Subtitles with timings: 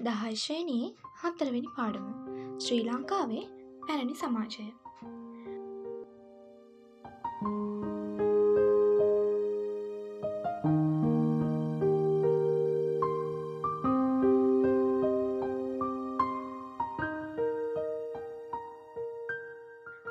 [0.00, 0.88] දහයිශයනයේ
[1.20, 2.10] හත්තරවෙනි පාඩම
[2.64, 3.46] ශ්‍රී ලංකාවේ
[3.86, 4.66] පැරණි සමාජය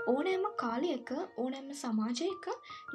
[0.07, 2.51] ඕනෑම කාලයක ඕනෑම සමාජයක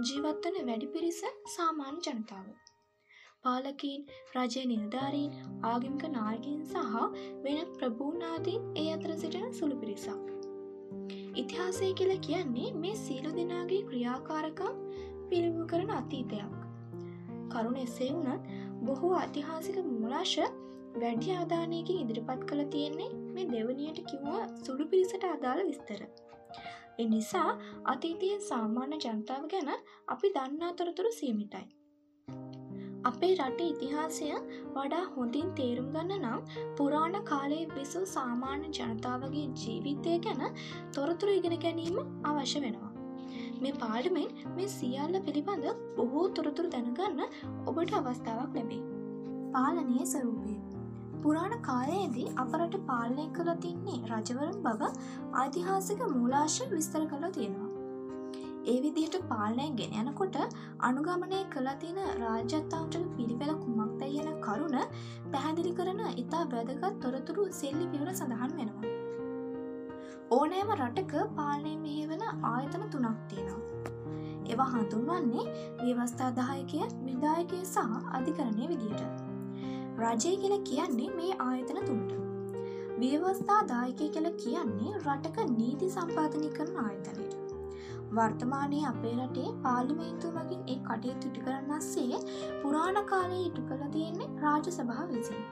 [0.06, 1.24] ජීවත්වන වැඩි පිරිස
[1.56, 2.71] සාමාන්‍ය ජනතාව.
[3.44, 4.02] පාලකින්
[4.34, 5.32] රජය නිලධාරීන්
[5.62, 6.98] ආගමික නායකින් සහ
[7.44, 10.28] වෙනත් ප්‍රභූනාදීන් ඒ අතර සිටන සුළු පිරිසක්.
[11.34, 14.78] ඉතිහාසය කියල කියන්නේ මේ සීලු දෙනාගේ ක්‍රියාකාරකම්
[15.28, 16.54] පිළිබු කරන අතීතයක්.
[17.48, 18.48] කරුණ එසේ වුනත්
[18.86, 20.38] බොහෝ අතිහාසික මූලාශ
[20.96, 26.00] වැඩි ආදානයකින් ඉදිරිපත් කළ තියෙන්නේ මේ දෙවනියට කිව්වා සුළු පිරිසට අදාළ විස්තර.
[26.98, 27.50] එනිසා
[27.92, 31.68] අතීතිය සාමාන්‍ය ජනතාව ගැන අපි දන්නා තොරතුරු සීමිතයි.
[33.10, 34.26] අපේ රට ඉතිහාසය
[34.76, 36.40] වඩා හොඳින් තේරුම් ගන්න නම්
[36.76, 40.42] පුරාණ කාලයේ විසු සාමාන්‍ය ජනතාවගේ ජීවිතය ගැන
[40.92, 42.90] තොරතුරු ඉගෙන ගැනීම අවශ්‍ය වෙනවා.
[43.62, 47.24] මේ පාඩමෙන් මේ සියල්ල පිළිබඳ බොහෝ තොරතුරු දැනගන්න
[47.66, 48.82] ඔබට අවස්ථාවක් ලැබේ.
[49.54, 50.56] පාලනය ස්වරූපය
[51.24, 54.92] පුරාණ කාලයේදී අපරට පාලනය කළ තින්නේ රජවරුන් බව
[55.42, 57.61] ඓතිහාසික මූලාශ විස්තර කළ තියෙනවා.
[58.70, 60.36] ඒ විදිහට පාලනය ගෙන යනකොට
[60.88, 64.76] අනුගමනය කලා තියෙන රාජ්‍යත්තාන්ටල පිළිවෙල කුමක්ද යන කරුණ
[65.32, 68.92] පැහැදිලි කරන ඉතා වැදගත් තොරතුරු සෙල්ලි පිවර සඳහන් වෙනවා.
[70.36, 73.60] ඕනෑම රටක පාලනය මෙහෙවන ආයතන තුනක් තියෙනවා.
[74.50, 75.44] ඒවා හඳුන්වන්නේ
[75.82, 79.22] ව්‍යවස්ථාදායකය විදායකය සහ අධිකරණය විදියට.
[80.02, 82.18] රජය කියල කියන්නේ මේ ආයතන තුන්ට.
[83.00, 87.41] ව්‍යවස්ථා දායකය කළ කියන්නේ රටක නීති සම්පාධනය කරන ආයතනයට.
[88.16, 92.18] වර්තමානයේ අපේ රටේ පාලිමේන්තු මගින් ඒ කටේ තුටි කරන්නස්සේ
[92.62, 95.42] පුරාණ කාලයේ ඉටු කළ තියෙන්නේ රාජ සභා විසින්.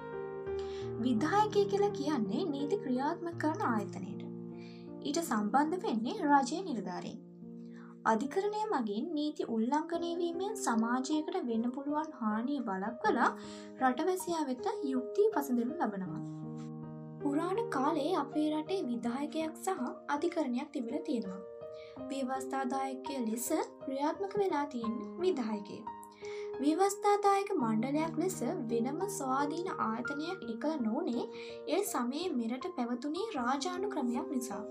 [1.05, 4.23] විදායකය කියලා කියන්නේ නීති ක්‍රියාත්ම කරන ආයතනයට.
[5.07, 7.21] ඊට සම්බන්ධ වෙන්නේ රජය නිර්ධාරයෙන්.
[8.05, 13.31] අධිකරණය මගින් නීති උල්ලංඝනයවීමෙන් සමාජයකට වෙන්න පුළුවන් හානිය බලක් කලා
[13.83, 16.23] රටවැසියා වෙත යුක්තිී පසඳනු ලබනවා.
[17.23, 21.41] පුරාණ කාලේ අපේ රටේ විදායකයක් සහ අධිකරණයක් තිබිල තියෙනවා.
[22.09, 23.49] ව්‍යවස්ථාදායකය ලෙස
[23.85, 25.79] ක්‍රියාත්මක වෙලා තියෙන් විදායකය.
[26.63, 28.39] විවස්ථාදායක මණ්ඩලයක් ලෙස
[28.71, 31.25] වෙනම ස්වාධීන ආයතනයක් එකල නොනේ
[31.69, 34.63] ඒ සමයේ මෙරට පැවතුනේ රාජානු ක්‍රමයක් නිසා.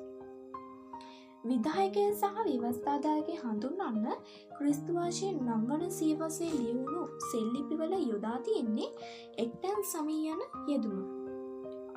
[1.46, 4.26] විදායකය සහ විවස්ථාදායක හඳුන්වන්න
[4.58, 8.90] ක්‍රිස්තුවාශය නම්වන සීවසේ ලියවුණු සෙල්ලිපිවල යොදා තියෙන්නේ
[9.38, 11.19] එක්ටැන් සමී යන යෙදුණු.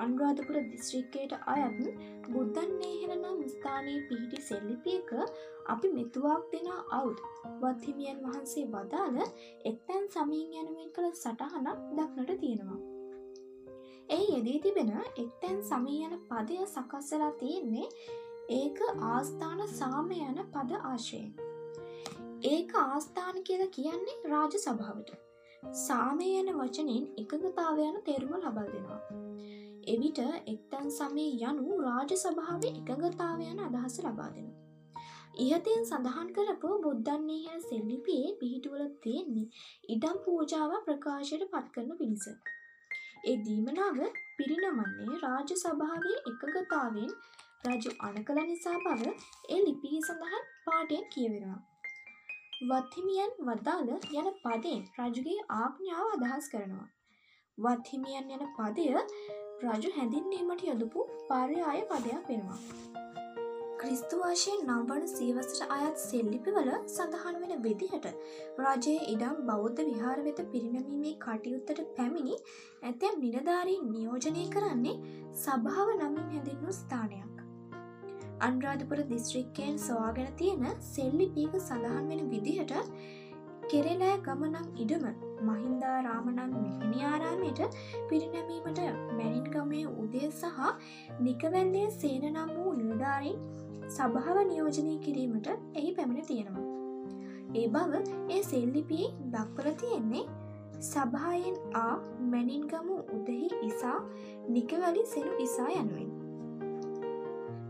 [0.05, 1.81] අන්රාධපුර දිස්ත්‍රික්කයට අයත්
[2.27, 5.11] බුද්ධන්නේ හෙළනම් ස්ථානයේ පිහිටි සෙල්ලිපියක
[5.67, 7.21] අපි මෙතුවක් දෙෙන අවුද්
[7.61, 9.21] වත්හිමියන් වහන්සේ වදාළ
[9.65, 12.81] එක්තැන් සමීන් යනුවෙන් කළ සටහනක් දක්නට තියෙනවා.
[14.09, 17.87] ඒ යෙදී තිබෙන එක්තැන් සමී යන පදය සකස්සලා තියෙන්නේ
[18.51, 21.29] ඒක ආස්ථාන සාමය යන පද ආශයෙන්.
[22.45, 25.13] ඒක ආස්ථාන කියලා කියන්නේ රාජ සභාවට.
[25.79, 29.01] සාමය යන වචනින් එකගතාව යන තෙරුම ලබල් දෙනවා.
[29.87, 34.63] එවිට එක්තැන් සමේ යනු රාජ සභාව එකගතාව යන අදහස ලබා දෙනවා.
[35.37, 39.47] ඉහතින් සඳහන් කරපු බුද්ධන්නේ හැ සෙල්ලිපියේ පිහිටුවල තියෙන්නේ
[39.89, 42.25] ඉඩම් පූජාව ප්‍රකාශයට පත්කරන පිණිස.
[43.25, 43.99] ඒ දීමනාව
[44.37, 47.11] පිරිනමන්නේ රාජ සභාවේ එකගතාවෙන්
[47.67, 49.13] රජු අනකළ නිසා බව
[49.49, 51.61] ඒ ලිපිහි සඳහන් පාටයෙන් කියවෙනවා.
[52.63, 56.89] වත්හිමියන් වදාළ යන පදයෙන් රජුගේ ආඥාව අදහස් කරනවා.
[57.57, 58.85] වත්හිමියන් යන පදය
[59.61, 62.59] රජු හැඳින්වීමට යොදපු පර්යාය පදයක් වෙනවා.
[63.81, 68.07] ක්‍රිස්තුවාශයෙන් නම්වන සීවසට අයත් සෙල්ලිපිවල සඳහන් වෙන විදිහට
[68.59, 72.37] රජයේ ඉඩම් බෞද්ධ විහාර වෙත පිරිනැමීමේ කටයුත්තට පැමිණි
[72.83, 74.95] ඇතැම් නිලධාරීන් නියෝජනය කරන්නේ
[75.41, 77.33] සභාව නමින් හැඳින්වු ස්ථානයක්.
[78.41, 82.73] අන්රාධපුර දිස්ත්‍රික්කයෙන් සොවාගෙන තියෙන සෙල්ලිපීක සඳහන් වෙන විදිහට
[83.71, 85.05] කෙරෙලෑ ගමනං ඉඩම
[85.47, 87.61] මහින්දා රාමණන් මිහිනිආරාමයට
[88.09, 88.79] පිරිනැමීමට
[89.17, 90.61] මැනින්ගමේ උදේ සහ
[91.19, 93.39] නිකවැල්ලේ සේන නම් වූ නිලධාරින්
[93.89, 96.65] සභාව නියෝජනය කිරීමට එහි පැමිණ තියෙනවා.
[97.55, 100.25] ඒ බව ඒ සෙල්ලිපියේ දක්වල තියෙන්නේ
[100.81, 101.95] සභායෙන් ආ
[102.31, 103.99] මැනින්ගමු උදෙහි isaa
[104.49, 106.11] නිකවැලි සෙනු isaa යනුවෙන්.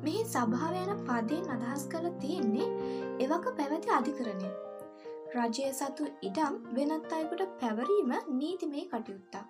[0.03, 2.69] මෙහි සභාව යන පදයෙන් අදහස් කළ තියෙන්නේ
[3.19, 4.53] එවක පැවැති අධිකරණය.
[5.35, 9.47] රජය සතු ඉඩම් වෙනත් අයකුට පැවරීම නීතිමේ කටයුත්තක්.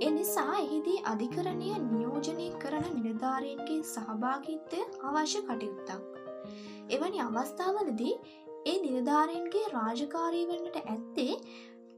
[0.00, 4.80] එනිසා එහිදී අධිකරණය නියෝජනය කරන නිලධාරයන්ගේ සහභාගිත්වය
[5.10, 5.92] අවශ්‍ය කටයුත්තක්.
[6.90, 8.16] එවැනි අවස්ථාවලදී
[8.64, 11.38] ඒ නිලධාරයන්ගේ රාජකාරී වන්නට ඇත්තේ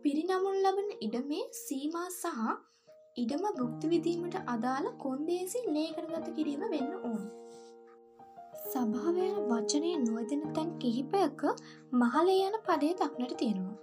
[0.05, 2.47] පිරිනමුන් ලබන ඉඩමේ සීමා සහ
[3.17, 7.46] ඉඩම බුක්තිවිදීමට අදාළ කොන්දේසි ලේකනගත කිරීම වෙන්න ඕන.
[8.67, 11.43] සභාවයන වචනය නොවදන තැන් කිහිපයක
[11.95, 13.77] මහලේ යන පදය දක්නට තියෙනවා.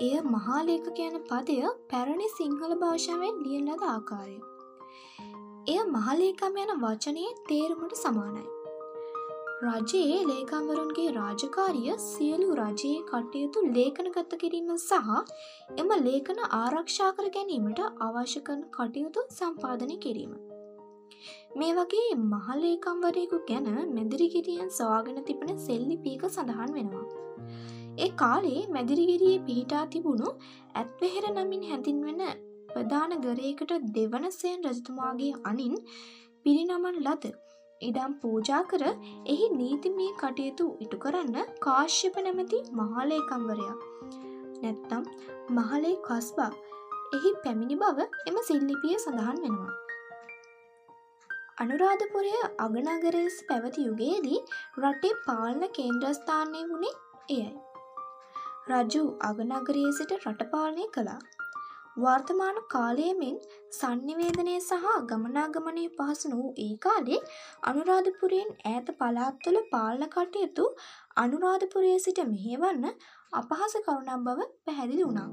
[0.00, 1.58] එය මහාලේක කියන පදය
[1.90, 4.38] පැරණි සිංහල භාෂාවෙන් ලියල්ලද ආකාරය.
[5.66, 8.46] එය මහලේකම් යන වචනයේ තේරුමට සමානයි.
[9.62, 15.10] රජයේ ලේකම්වරුන්ගේ රාජකාරිය සියලු රජයේ කටයුතු ලේඛනගත කිරීම සහ
[15.76, 20.32] එම ලේඛන ආරක්ෂා කර ගැනීමට අවශ්‍ය කරන කටයුතු සම්පාදනය කිරීම.
[21.56, 27.06] මේ වගේ මහලේකම්වරයෙකු ගැන මැදිරිගිරියෙන් සවාගෙන තිබෙන සෙල්ලිපීක සඳහන් වෙනවා.
[27.98, 30.30] ඒ කාලේ මැදිරිගිරියේ පිහිටා තිබුණු
[30.74, 32.22] ඇත්වෙහෙර නමින් හැඳින්වෙන
[32.68, 35.76] ප්‍රධාන ගරයකට දෙවනසයෙන් රජතුමාගේ අනින්
[36.44, 37.32] පිරිනමන් ලද
[37.80, 38.84] ඉඩම් පූජා කර
[39.26, 43.76] එහි නීතිමී කටයුතු ඉටු කරන්න කාශ්‍යප නැමැති මහලේකම්වරයා
[44.62, 45.04] නැත්තම්
[45.50, 46.50] මහලේ කස්බා
[47.12, 49.89] එහි පැමිණි බව එම සිල්ලිපිය සඳහන් වෙනවා.
[51.62, 52.30] අනුරාධපුරය
[52.64, 54.38] අගනගරස් පැවති යුගයේදී
[54.82, 56.92] රටේ පාලන කේන්ද්‍රස්ථානය වුණේ
[57.28, 57.50] එයයි.
[58.70, 61.18] රජු අගනගරයේ සිට රටපාලනය කළා.
[61.96, 63.36] වර්තමාන කාලයමෙන්
[63.70, 67.20] සංනිවේදනය සහ ගමනාගමනය පහසු වූ ඒ කාලේ
[67.64, 70.66] අනුරාධපුරයෙන් ඈත පළාත්වල පාලන කටයුතු
[71.16, 72.90] අනුරාධපුරය සිට මෙහෙවන්න
[73.32, 75.30] අපහස කරුණක් බව පැහැදිලි වුණා.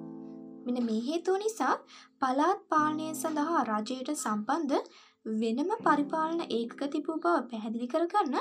[0.66, 1.76] මෙන මේ හේතුව නිසා
[2.22, 8.36] පළාත් පාලනය සඳහා රජයට සම්බන්ධ වෙනම පරිපාලන ඒකක තිබූ බව පැහැදිලි කරගන්න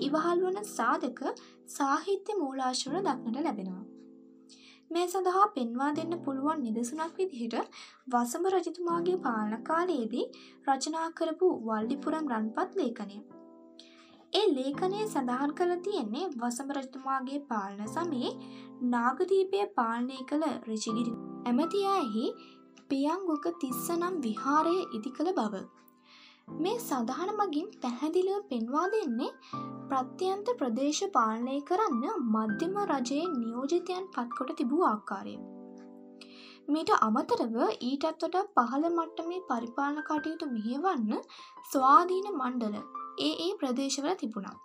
[0.00, 1.22] ඉවහල් වන සාධක
[1.68, 3.86] සාහිත්‍ය මූලාශ්වර දක්නට ලැබෙනවා.
[4.90, 10.28] මේ සඳහා පෙන්වා දෙන්න පුළුවන් නිදසුනක් විදිහට වසම රජතුමාගේ පාලන කාලයේදී
[10.68, 13.18] රචනා කරපු වල්ලිපුරම් රන්පත් ලේඛනය.
[14.32, 18.32] ඒ ලේඛනය සඳහන් කළ තියෙන්නේ වසම රජතුමාගේ පාලන සමයේ
[18.86, 22.24] නාගදීපය පාලනය කළ රිචිගිරි ඇමතියායෙහි
[22.90, 25.64] පියංගුක තිස්ස නම් විහාරය ඉදි කළ බව.
[26.58, 29.30] මේ සඳහන මගින් පැහැදිලිව පෙන්වා දෙන්නේ
[29.90, 35.34] ප්‍රත්‍යන්ත ප්‍රදේශ පාලනය කරන්න මධ්‍යම රජයේ නියෝජිතයන් පත්කොට තිබූ ආකාරය.
[36.68, 41.12] මීට අමතරව ඊටත් වඩා පහළ මට්ටමේ පරිපාලන කටයුතු මෙහෙවන්න
[41.72, 42.80] ස්වාධීන මණ්ඩල
[43.18, 44.56] ඒ ඒ ප්‍රදේශවල තිබුණා.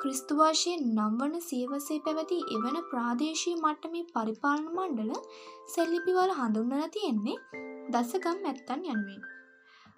[0.00, 5.14] ක්‍රිස්තුවාශයෙන් නම්වන සියවසේ පැවති එවන ප්‍රාදේශී මට්ටමේ පරිපාලන මණ්ඩල
[5.74, 7.38] සෙල්ලිපිවල හඳුන්නල තියෙන්නේ
[7.92, 9.33] දසගම් ඇත්තන් යනුවෙන්.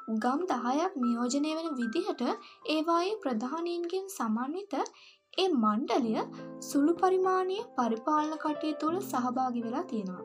[0.09, 2.21] ගම් දහයක් නියෝජනය වෙන විදිහට
[2.67, 4.75] ඒවායේ ප්‍රධානීන්ගෙන් සමන්විත
[5.39, 6.13] ඒ මණ්ඩලය
[6.63, 10.23] සුළු පරිමාණය පරිපාලන කටය තුළ සහභාගි වෙලා තියෙනවා.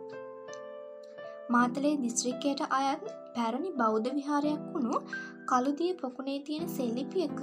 [1.49, 4.99] මාතලේ දිස්ත්‍රික්කයට අයත් පැරණි බෞද්ධ විහාරයක් වුණු
[5.45, 7.41] කළුදිය පොකුණේ තියෙන සෙල්ලිපියක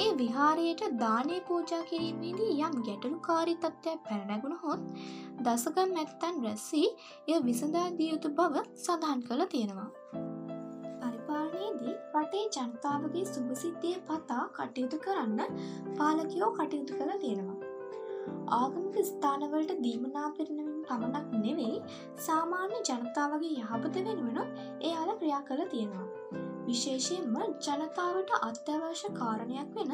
[0.00, 4.82] ඒ විහාරයට දානය පූජා කිරීමේදී යම් ගැටලු කාරී තත්ත්වයක් පැරණැගුණ හොත්
[5.46, 6.88] දසගම් ඇත්තන් රැස්සී
[7.28, 10.27] එය විසඳා දිය යුතු බව සඳහන් කළ තියෙනවා.
[11.58, 15.40] පරිපාලනයේදී රටේ ජනතාවගේ සුභසිද්ධිය පතා කටයුතු කරන්න
[15.98, 17.56] පාලකයෝ කටයුතු කළ තියෙනවා.
[18.58, 21.78] ආගමික ස්ථානවලට දීමනා පිරිනමින් පමණක් නෙවෙයි
[22.26, 24.38] සාමාන්‍ය ජනතාවගේ යහපත වෙනුවන
[24.82, 26.06] එයාල ක්‍රියා කළ තියෙනවා.
[26.68, 29.92] විශේෂයෙන්ම ජනතාවට අත්‍යවශ්‍ය කාරණයක් වෙන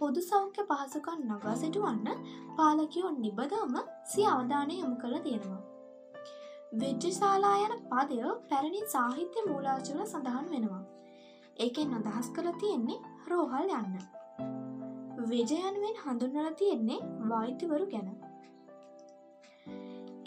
[0.00, 2.28] පොදු සෞඛ්‍ය පහසුකන් නගා සිටුවන්න
[2.58, 3.80] පාලකයෝ නිබදවම
[4.12, 5.62] සිය අවධානය යොමු කළ තියෙනවා.
[6.74, 8.18] වෙජ්ජශාලා යන පදය
[8.50, 10.82] පැරණි සාහිත්‍ය මූලාචල සඳහන් වෙනවා.
[11.56, 12.98] ඒකෙන් අදහස් කළ තියෙන්නේ
[13.30, 13.94] රෝහල් යන්න.
[15.30, 16.98] වෙජයනුවෙන් හඳුන්වල තියෙන්නේ
[17.30, 18.10] වෛතිවරු ගැන.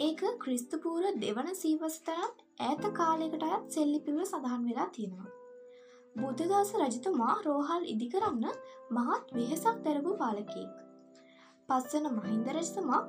[0.00, 2.32] ඒක ක්‍රිස්තුපූර දෙවන සීවස්තරම්
[2.68, 5.30] ඇත කාලෙකට අයත් සෙල්ලිපිවල සඳහන් වෙලා තියෙනවා.
[6.16, 8.46] බුද්ධදාස රජතුමා රෝහල් ඉදිකරන්න
[8.90, 10.72] මහත් වෙහෙසක් දැරපු පාලකෙක්.
[11.68, 13.02] පස්සන මහින්දරජතුමා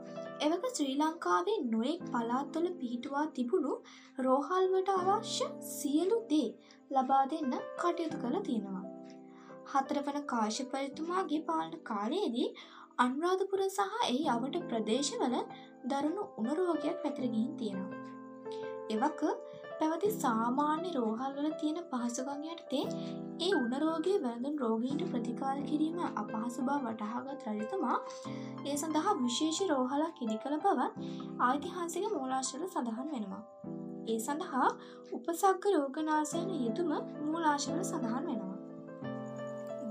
[0.47, 3.73] එවක ශ්‍රී ලංකාවේ නොයෙක් පලාත්වල පිහිටුවා තිබුණු
[4.25, 6.49] රෝහල්වට අවශ්‍ය සියලු දේ
[6.91, 8.83] ලබා දෙන්න කටයුතු කළ තියෙනවා.
[9.71, 12.49] හතරවන කාශපරතුමාගේ පාලන කාලයේදී
[12.97, 15.35] අනුරාධපුර සහ එහි අවට ප්‍රදේශවල
[15.85, 18.01] දරුණු උනරෝගයක් පැතිරගින් තියෙනවා.
[18.89, 19.21] එවක
[19.79, 22.83] පැවති සාමාන්‍ය රෝහල්වල තියෙන පහසුකං යටතේ
[23.39, 27.97] ඒ උනරෝගය වැඳුන් රෝගීන්ට ප්‍රතිකාර කිරීම අපහසු බව වටහාගත් රජතුමා
[28.65, 31.07] ඒ සඳහා විශේෂ රෝහලක් ඉදි කළ බවත්
[31.41, 33.43] ආයිතිහාසික මූලාශල සඳහන් වෙනවා.
[34.07, 34.69] ඒ සඳහා
[35.11, 36.91] උපසක්ග රෝගනාසයන යෙතුම
[37.25, 38.57] මූලාශවල සඳහන් වෙනවා.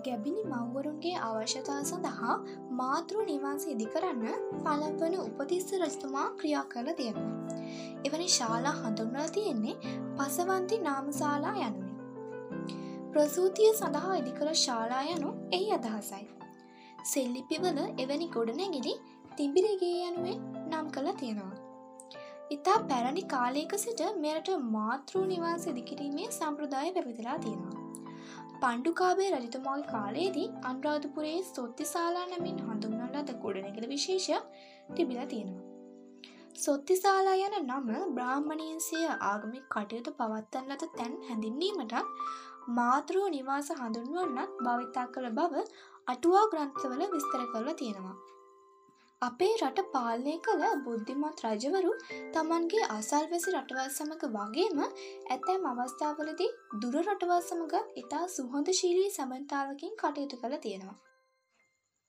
[0.04, 2.34] ගැබිනි මව්වරුන්ගේ අවශ්‍යතා සඳහා
[2.70, 7.56] මාතෘ නිවාස ඉදි කරන්න පළම්වන උපතිස්ස රජතුමා ක්‍රියා කළ තියෙනවා.
[8.04, 9.76] එවැනි ශාලා හඳුන්වල තියෙන්නේ
[10.16, 11.96] පසවන්ති නාමශාලා යනුවෙන්.
[13.12, 16.26] ප්‍රසූතිය සඳහා ඉදිකළ ශාලා යනු එහි අදහසයි.
[17.04, 18.94] සෙල්ලිපිවල එවැනි ගොඩනැගිලි
[19.36, 21.69] තිබිරිගේ යනුවෙන් නම් කළ තියෙනවා.
[22.50, 27.76] ඉතා පැරණි කාලයක සිට මෙරට මාතෘ නිවාස ඉදිකිරීමේ සම්ප්‍රදාය පැවිදිලා තියෙනවා.
[28.62, 34.28] පණ්ඩුකාබේ රජතුමාගේ කාලයේදී අන්රාධපුරයේ සොත්තිසාලා නැමින් හඳුන්වන ලද ගොඩනැගල විශේෂ
[34.94, 35.66] තිබිලා තියෙනවා.
[36.56, 41.96] සොත්තිසාලා යන නම බ්‍රාහ්මණීන්සිය ආගමික් කටයුතු පවත්තන් ලද තැන් හැඳින්වීමටත්
[42.70, 45.64] මාතෘව නිවාස හඳුන්වන්නත් භවිතා කළ බව
[46.06, 48.18] අටුවා ග්‍රන්ථවල විස්තර කරලා තියෙනවා.
[49.22, 51.90] අපේ රට පාලනය කළ බුද්ධිමත් රජවරු
[52.34, 56.48] තමන්ගේ අසල්වැසි රටවල් සමඟ වගේම ඇතැම් අවස්ථාවලදී
[56.78, 60.96] දුර රටවල් සමඟත් ඉතා සුහොඳ ශීලී සමන්තාවකින් කටයුතු කළ තියෙනවා.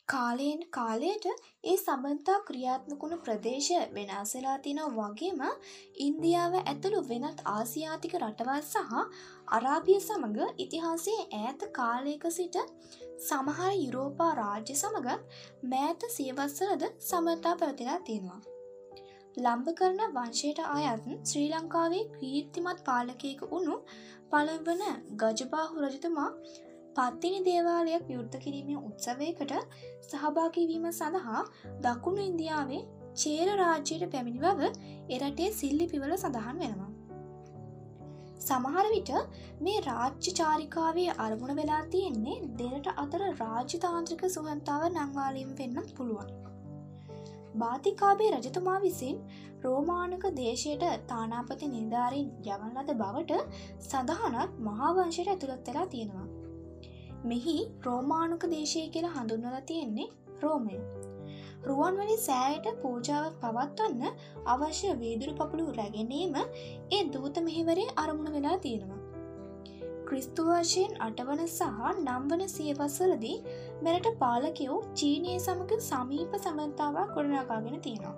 [0.08, 1.28] කාලයෙන් කාලයට
[1.64, 5.46] ඒ සබන්තා ක්‍රියාත්මකුණු ප්‍රදේශ වෙනස්සලා තිනව වගේම
[6.02, 8.98] ඉන්දියාව ඇතුළු වෙනත් ආසියාතික රටවල් සහ
[9.52, 12.62] අරාබිය සමඟ ඉතිහාසයේ ඈත කාලයක සිට
[13.22, 15.20] සමහර යුරෝපා රාජ්‍ය සමගත්
[15.72, 18.42] මෑත සියවස්සලද සමතා පැවතිලා තියෙනවා.
[19.38, 23.78] ලම්බ කරන වංශයට අයත් ශ්‍රී ලංකාවේ කීර්තිමත් පාලකයක වුණු
[24.32, 24.84] පළවන
[25.22, 26.30] ගජබාහු රජතුමා
[26.96, 29.54] පත්තිනි දේවාලයක් විවෘත කිරීමේ උත්සවයකට
[30.10, 31.44] සහභාගිවීම සඳහා
[31.86, 32.82] දකුණු ඉන්දියාවේ
[33.16, 34.72] චේර රාජ්‍යයට පැමිණි බව
[35.18, 36.91] එරටේ සිල්ලිපිවල සඳහන් වෙනවා.
[38.42, 39.12] සමහර විට
[39.62, 46.32] මේ රාජ්‍ය චාරිකාවේ අරමුණ වෙලා තියෙන්නේ දෙරට අතර රාජ්‍යතාන්ත්‍රික සුහන්තාව නංවාලීම වෙන්න පුළුවන්.
[47.56, 49.18] බාතිකාබේ රජතුමා විසින්
[49.64, 53.42] රෝමාණක දේශයට තානාපති නිධාරින් යවන ලද බවට
[53.80, 56.28] සඳහනත් මහාවංශයට ඇතුළත් වෙලා තියෙනවා.
[57.26, 60.10] මෙහි රෝමාණුක දේශය කියලා හඳුන්වල තියෙන්නේ
[60.42, 60.78] රෝමය.
[61.68, 64.18] රුවන්වැලි සෑයට පූජාවක් පවත්වන්න
[64.54, 69.00] අවශ්‍ය වේදුරු පපුළු රැගෙනීම ඒ දූත මෙහිවරේ අරමුණ වෙලා තියෙනවා.
[70.08, 73.38] ක්‍රිස්තුවර්ශයෙන් අටවන සහ නම්වන සියවස්සලදී
[73.82, 78.18] මෙරට පාලකයෝ චීනය සමඟ සමීප සමන්තාවක් ගොඩනකාගෙන තියෙනවා.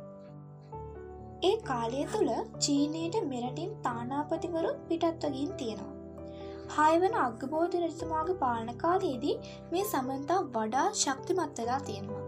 [1.44, 5.94] ඒ කාලය තුළ චීනයට මෙරටින් තානාපතිවරු පිටත්වගින් තියෙනවා.
[6.76, 9.36] හයවන අග්ගබෝධ රජතුමාගේ පාලන කාලයේදී
[9.72, 12.23] මේ සමන්තා වඩා ශක්තිමත් වෙලා තියෙනවා.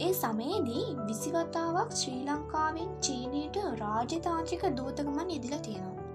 [0.00, 6.06] ඒ සමයේදී විසිවතාවක් ශ්‍රී ලංකාවෙන් චීනයට රාජතාංචික දූතකමන් ඉදිල තියෙනවා.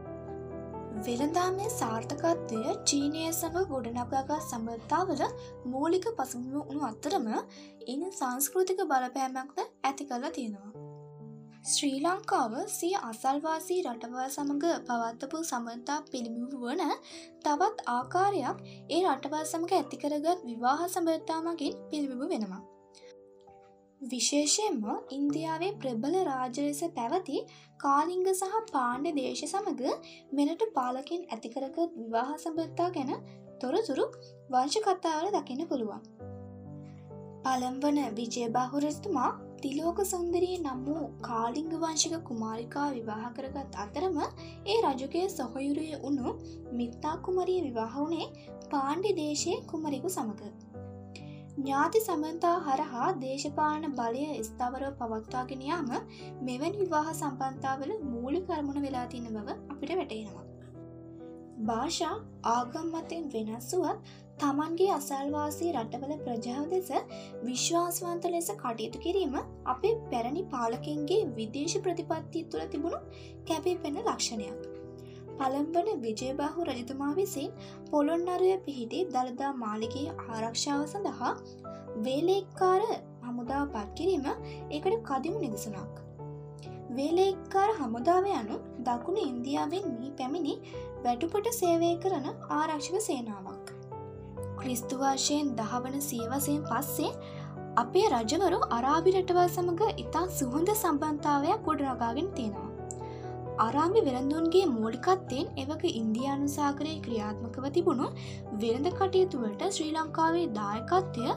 [1.05, 5.21] වෙළඳාමේ සාර්ථකත්වය චීනය සඟ ගොඩනගාගා සම්බර්තාවල
[5.65, 7.27] මූලික පසුබිම වුණු අත්තරම
[7.87, 10.71] ඉන් සංස්කෘතික බලපෑමක්ද ඇති කළ තියෙනවා.
[11.65, 16.95] ශ්‍රී ලංකාව සිය අසල්වාසී රටවල් සමඟ පවත්තපු සමන්තා පිළිබිඹු වන
[17.43, 22.63] තවත් ආකාරයක් ඒ රටවල් සමඟ ඇතිකරගත් විවාහ සබත්තාමගින් පිළිබිඹු වෙනවා.
[24.05, 27.39] විශේෂයෙන්ම ඉන්දියාවේ ප්‍රබල රාජලෙස පැවති
[27.79, 29.83] කාලිංග සහ පාණ්ඩ දේශ සමඟ
[30.31, 33.11] මෙනට පාලකින් ඇතිකරගත් විවාහ සබත්තා ගැන
[33.61, 34.05] තොරතුරු
[34.49, 36.05] වංශකතාවල දකින්න පුළුවන්.
[37.45, 39.31] පළම්වන විජයබාහුරස්තුමා
[39.63, 44.17] තිලෝක සුන්දරී නම් වූ කාලිංග වංශික කුමාරිකා විවාහ කරගත් අතරම
[44.67, 46.37] ඒ රජුගේ සොහයුරය වුණු
[46.73, 48.31] මිත්තා කුමරිය විවාහවුනේ
[48.71, 50.74] පාණ්ඩි දේශය කුමරිකු සමඟ.
[51.57, 55.91] ඥාති සමන්තා හරහා දේශපාලන බලය ස්ථාවරව පවත්වාගෙනයාම
[56.41, 60.43] මෙවැනි විවාහ සම්පන්තාවල මූලි කරමුණ වෙලා තින්න බව අපිට වැටෙනවා.
[61.61, 62.13] භාෂා
[62.49, 66.93] ආගම් මතෙන් වෙනස්සුවත් තමන්ගේ අසල්වාසී රටවල ප්‍රජාව දෙස
[67.43, 73.03] විශ්වාසවන්ත ලෙස කටයුතු කිරීම අපේ පැරණි පාලකින්ගේ විදේශ ප්‍රතිපත්තිය තුළ තිබුණු
[73.47, 74.74] කැපී පෙන ලක්ෂණයක්.
[75.39, 77.51] පළම්වන විජයබාහු රජතුමා විසින්
[77.91, 81.33] පොළොන්නරය පිහිටි දළදා මාලිගේ ආරක්ෂාව සඳහා
[82.05, 82.81] වේලෙක්කාර
[83.25, 84.25] හමුදාව පත්කිරීම
[84.71, 85.95] එකට කදිමු නිදසුනක්.
[86.97, 90.55] වේලෙක්කාර හමුදාව යනු දකුණු ඉන්දියාවෙන් මී පැමිණි
[91.05, 92.27] වැටුපට සේවය කරන
[92.59, 93.73] ආරක්ෂක සේනාවක්.
[94.59, 97.11] ක්‍රිස්තුවාශයෙන් දහවන සියවසයෙන් පස්සේ
[97.77, 102.74] අපේ රජවරු අරාබි රටවල් සමඟ ඉතා සුහොඳ සම්බන්ධාවයක් ගොඩරගාගෙන තියෙනවා.
[103.57, 108.07] අරාමි වෙළඳුන්ගේ මූලිකත්තයෙන් එවක ඉන්දයානු සාකරය ක්‍රියාත්මකව තිබුණු
[108.63, 111.29] වෙළඳ කටයුතුවලට ශ්‍රී ලංකාවේ දායකත්වය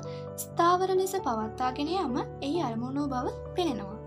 [0.44, 3.98] ස්ථාවර ලෙස පවත්තාගෙන යම එහි අරමුණෝ බව පෙනෙනවා.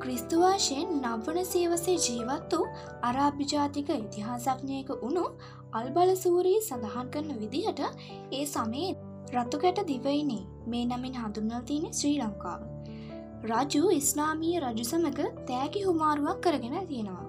[0.00, 2.66] ක්‍රිස්තුවාශයෙන් නව්වන සියවසේ ජීවත් වූ
[3.02, 5.24] අරාභිජාතික ඉතිහාසක්ඥයක වුණු
[5.72, 7.82] අල්බල සූරී සඳහන් කරන විදිහට
[8.32, 8.92] ඒ සමයේ
[9.36, 12.60] රතුකැට දිවයිනේ මේ නමින් හඳුන්වල් තියෙන ශ්‍රී ලංකාව.
[13.42, 17.22] රජු ඉස්නාමීය රජු සමඟ තෑගි හුමාරුවක් කරගෙන තියෙනවා.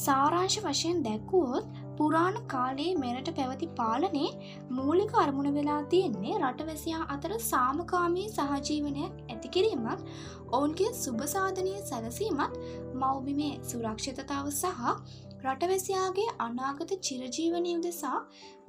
[0.00, 4.28] සාරාංශ වශයෙන් දැක්වුවොත් පුරාණ කාලයේ මෙරට පැවති පාලනේ
[4.70, 10.06] මූලික අරමුණ වෙලා තියෙන්නේ රටවැසියා අතර සාමකාමී සහජීවනයක් ඇතිකිරීමත්
[10.52, 12.56] ඔවුන්ගේ සුභසාධනය සැලසීමත්
[13.02, 14.86] මෞබිමේ සුරක්ෂිතතාව සහ
[15.44, 18.18] රටවැසියාගේ අනාගත චිරජීවනය උදෙසා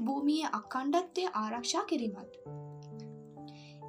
[0.01, 2.33] භූමිය අකණ්ඩත්වය ආරක්ෂා කිරීමත්.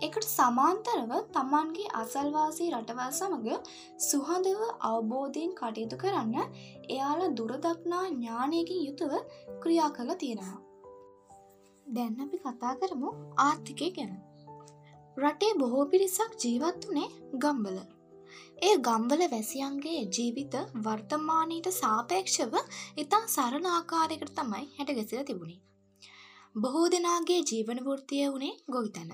[0.03, 3.69] එකට සමාන්තරව තමන්ගේ අසල්වාසී රටවල් සමඟ
[4.07, 6.37] සුහදව අවබෝධයෙන් කටයුතු කරන්න
[6.89, 9.15] එයාල දුරදක්නා ඥානයකින් යුතුව
[9.63, 10.59] ක්‍රියා කළ තියෙනවා.
[11.87, 14.13] දැන් අපි කතා කරමු ආර්ථිකය ගැන.
[15.17, 17.79] රටේ බොහෝ පිරිසක් ජීවත් වනේ ගම්බල.
[18.63, 20.55] ඒ ගම්බල වැසියන්ගේ ජීවිත
[20.85, 22.55] වර්තමානයට සාපේක්ෂව
[22.97, 25.61] ඉතා සරණ ආකාරයකට තමයි හැට ගැසිල තිබුණේ.
[26.57, 29.13] බොහෝ දෙනාගේ ජීවන වෘතිය වුණේ ගොවිතැන.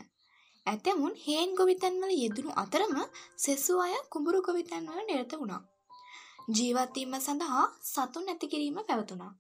[0.69, 2.95] ඇතැමුන් හේන් ගොවිතැන්වල යෙදුණු අතරම
[3.39, 5.63] සෙසු අය කුඹුරු ගොවිතැන්වල නිරත වුණා.
[6.57, 9.33] ජීවත්වීම සඳහා සතුන් ඇතිකිරීම පැවතුනා.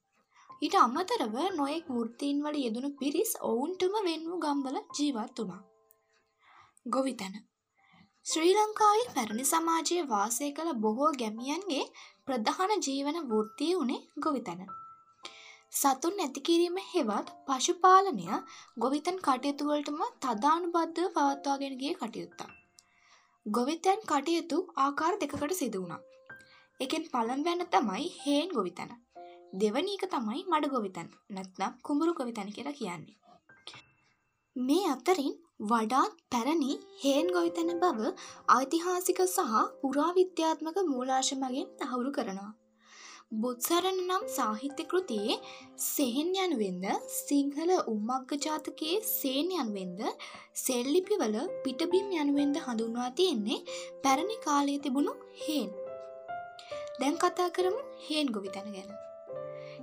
[0.63, 5.63] ඊට අමතරව නොයෙක් වෘත්තීන් වල යෙදුණු පිරිස් ඔවුන්ටම වෙන් වූ ගම්වල ජීවත් වුණා.
[6.87, 7.37] ගොවිතැන
[8.27, 11.85] ශ්‍රී ලංකාවේ පැරණි සමාජයේ වාසය කළ බොහෝ ගැමියන්ගේ
[12.27, 14.78] ප්‍රධාන ජීවන වෘත්තිය වුණේ ගොවිතැන.
[15.73, 18.25] සතුන් නැතිකිරීම හෙවත් පශුපාලනය
[18.77, 22.49] ගොවිතැන් කටයුතුවලටම තදානුබද්ධව පවත්වාගෙන ගිය කටයුත්තා.
[23.47, 26.01] ගොවිතැන් කටයුතු ආකාර දෙකකට සිදු වුණා.
[26.81, 28.93] එකෙන් පළම්වැන්න තමයි හේන් ගොවිතැන.
[29.55, 33.17] දෙවනීක තමයි මඩ ගොවිතැන් නැත්නම් කුඹුරු ගොවිතැන කියලා කියන්නේ.
[34.57, 35.35] මේ අතරින්
[35.65, 36.73] වඩාත් පැරණි
[37.03, 38.15] හේන් ගොවිතැන බව
[38.51, 42.53] ඓතිහාසික සහ පුරාවිද්‍යාත්මක මූලාශ මගින් තහවුරු කරනවා.
[43.33, 45.35] බුත්සරණ නම් සාහිත්‍ය කෘතියේ
[45.87, 46.85] සෙහෙන් යනුවෙන්ද
[47.17, 50.01] සිංහල උම්මග්ග ජාතකයේ සේන් යනුවෙන්ද
[50.63, 53.59] සෙල්ලිපිවල පිටබිම් යනුවෙන්ද හඳුන්වා තියෙන්නේ
[54.05, 55.69] පැරණි කාලයේ තිබුණු හේන්.
[57.01, 58.91] දැන් කතා කරමු හේන් ගොවිතැන ගැන.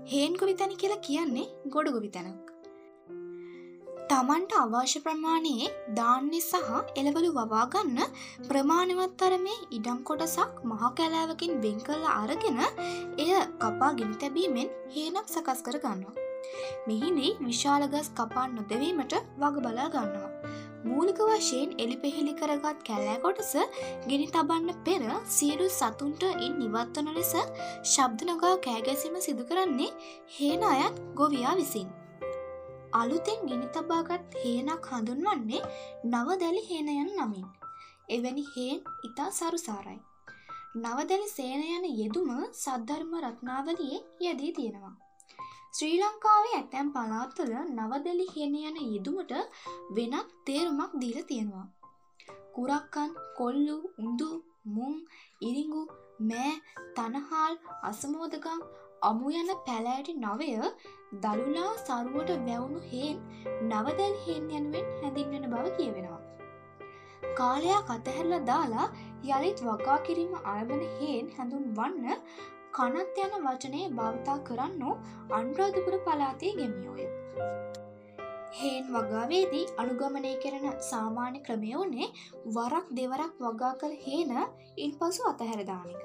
[0.05, 2.44] හේන් ගොවිතැන කියලා කියන්නේ ගොඩ ගොවිතැනක්.
[4.09, 6.67] තමන්ට අවශ්‍ය ප්‍රමාණයේ ධාන්‍ය සහ
[7.01, 7.99] එළවලු වවාගන්න
[8.49, 12.59] ප්‍රමාණවත් තරමේ ඉඩම් කොටසක් මහ කැලෑවකින් වෙන් කල්ලා අරගෙන
[13.23, 13.31] එය
[13.63, 16.15] කපා ගෙන තැබීමෙන් හේනක් සකස් කර ගන්නවා.
[16.87, 20.31] මෙහිදී විශාලගස් කපා නොදවීමට වග බලා ගන්නවා.
[20.85, 23.53] මූලික වශයෙන් එලි පෙහෙලි කරගත් කැලෑ කොටස
[24.09, 25.03] ගෙනි තබන්න පෙර
[25.37, 27.35] සියලු සතුන්ට ඉන් නිවත්වන ලෙස
[27.93, 29.93] ශබ්දනගා කෑගැසීම සිදු කරන්නේ
[30.37, 31.87] හේන අයත් ගොවියා විසින්.
[32.95, 35.61] අලුතෙන් ගිනි තබාගත් හේනක් හඳුන්වන්නේ
[36.05, 37.47] නවදැලි හේනයන් නමින්.
[38.09, 39.99] එවැනි හේන් ඉතා සරුසාරයි.
[40.77, 44.93] නවදැලි සේන යන යෙදුම සද්ධර්ම රත්නාවලියේ යෙදී තියෙනවා.
[45.73, 49.33] ශ්‍රී ලංකාවේ ඇතැම් පලාත්තුල නවදැලි හේන යන යෙදුමට
[49.95, 51.67] වෙනත් තේරුමක් දීල තියෙනවා.
[52.55, 54.29] කුරක්කන් කොල්ලු උඳු
[54.75, 54.95] මුං
[55.41, 55.83] ඉරිඟු
[56.29, 56.53] මෑ
[56.95, 57.55] තනහාල්
[57.89, 58.61] අසමෝදකම්
[59.01, 60.49] අමු යන පැලෑටි නවය
[61.21, 63.17] දළුලා සරුවට වැවුණු හේන්
[63.63, 66.21] නවදැල් හෙන් යනුවෙන් හැඳින්වෙන බව කියවෙනවා.
[67.35, 68.87] කාලයක් අතහැරල දාලා
[69.29, 72.23] යළිත් වගා කිරීම අරබන හේන් හැඳුන් වන්න
[72.71, 74.95] කනත් යන වචනය භාවිතා කරන්නු
[75.31, 77.05] අන්රාධපුර පලාතේ ගෙමියෝය.
[78.59, 82.09] හේන් වගාවේදී අනුගමනය කරන සාමාන්‍ය ක්‍රමය වනේ
[82.55, 84.33] වරක් දෙවරක් වගා කළ හේන
[84.77, 86.03] ඉන් පසු අතහැරදානික.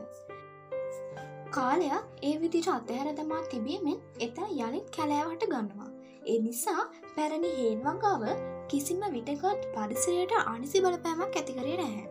[1.51, 5.89] කාලයක් ඒ විදිට අතහැර දමා තිබීමෙන් එත යළිත් කැලෑවට ගන්නවා.
[6.25, 6.83] ඒ නිසා
[7.17, 8.25] පැරණි හේන් වගාව
[8.71, 12.07] කිසිම විටගත් පරිසරයට අනිසි බලපෑමක් ඇතිකරේ නැහැ.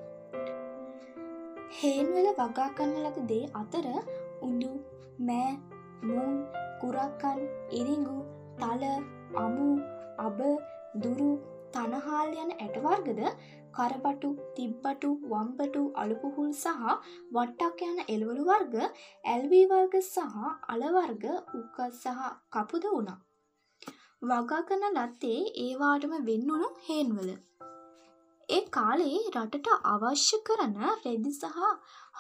[1.78, 3.88] හේන්වල වගා කරන්න ලද දේ අතර
[4.42, 4.74] උඩු
[5.22, 5.54] මෑ
[6.04, 6.36] මුන්
[6.82, 7.40] කුරක්කන්
[7.80, 8.18] ඉරිංගු
[8.60, 8.84] තල
[9.38, 9.70] අමු
[10.20, 10.44] අබ
[11.04, 11.32] දුරු
[11.74, 13.22] තනහාල් යන ඇටවර්ගද
[13.78, 16.86] කරපටු තිබ්බටු වම්පටු අලුපුහුල් සහ
[17.36, 18.76] වට්ටක් යන එළවලු වර්ග
[19.34, 20.38] ඇල්වී වර්ග සහ
[20.76, 21.26] අලවර්ග
[21.60, 22.24] උක්කත් සහ
[22.56, 23.20] කපුද වුණා.
[24.22, 27.30] වගා කරන ලත්තේ ඒවාටම වෙන්නුණු හේන්වල.
[28.50, 31.60] ඒ කාලේ රටට අවශ්‍ය කරන රෙදි සහ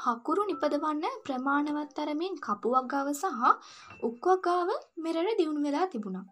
[0.01, 3.47] හකුරු නිපදවන්න ප්‍රමාණවත් තරමින් කපුවක්ගාව සහ
[4.09, 4.69] උක්වගාව
[5.05, 6.27] මෙරට දියුණු වෙලා තිබුණා.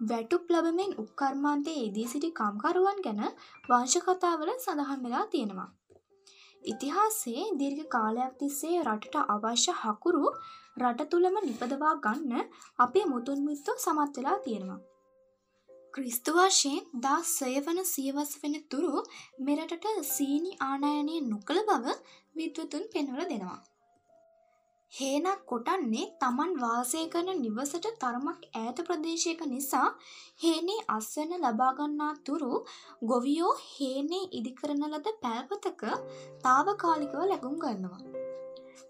[0.00, 3.22] වැටුප් ලබමින් උක්කර්මාන්තයේ එදී සිටි කම්කරුවන් ගැන
[3.68, 5.68] වංශකතාවල සඳහන් වෙලා තියෙනවා.
[6.62, 10.24] ඉතිහාසයේ දීර්ඝ කාලයක් තිස්සේ රටට අවශ්‍ය හකුරු
[10.82, 14.80] රට තුළම නිපදවා ගන්න අපේ මුතුන් මිත්තෝ සමත් වෙලා තියෙනවා.
[15.94, 19.04] ක්‍රිස්තුවර්ශයෙන් දා සයවන සියවස් වෙන තුරු
[19.40, 21.94] මෙරටට සීනි ආනායනය නොකළ බව
[22.36, 23.60] විද්වතුන් පෙන්වල දෙනවා.
[24.94, 29.86] හේනක් කොටන්නේ තමන් වාසය කරන නිවසට තරමක් ඈත ප්‍රදේශයක නිසා
[30.42, 32.60] හේනේ අස්වැන්න ලබාගන්නා තුරු
[33.04, 35.82] ගොවියෝ හේනේ ඉදිකරන ලද පැල්පතක
[36.44, 38.00] තාවකාලිකව ලැගුම් ගන්නවා.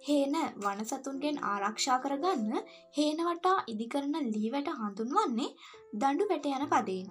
[0.07, 5.51] හේන වනසතුන්ගෙන් ආරක්ෂා කරගන්න හේනවටා ඉදිකරන ලීවැට හඳුන්වන්නේ
[5.97, 7.09] දඩු වැට යන පදයෙන්.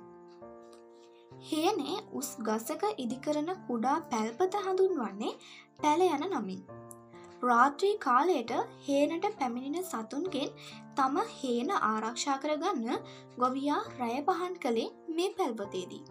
[1.43, 5.37] හේනේ උස් ගසක ඉදිකරන කුඩා පැල්පත හඳුන්වන්නේ
[5.81, 6.63] පැල යන නමින්.
[7.43, 8.51] රාත්‍රී කාලයට
[8.87, 10.51] හේනට පැමිණෙන සතුන්ගෙන්
[10.95, 16.01] තම හේන ආරක්ෂා කරගන්න ගොවියා රැය පහන් කළේ මේ පැල්පතේදී.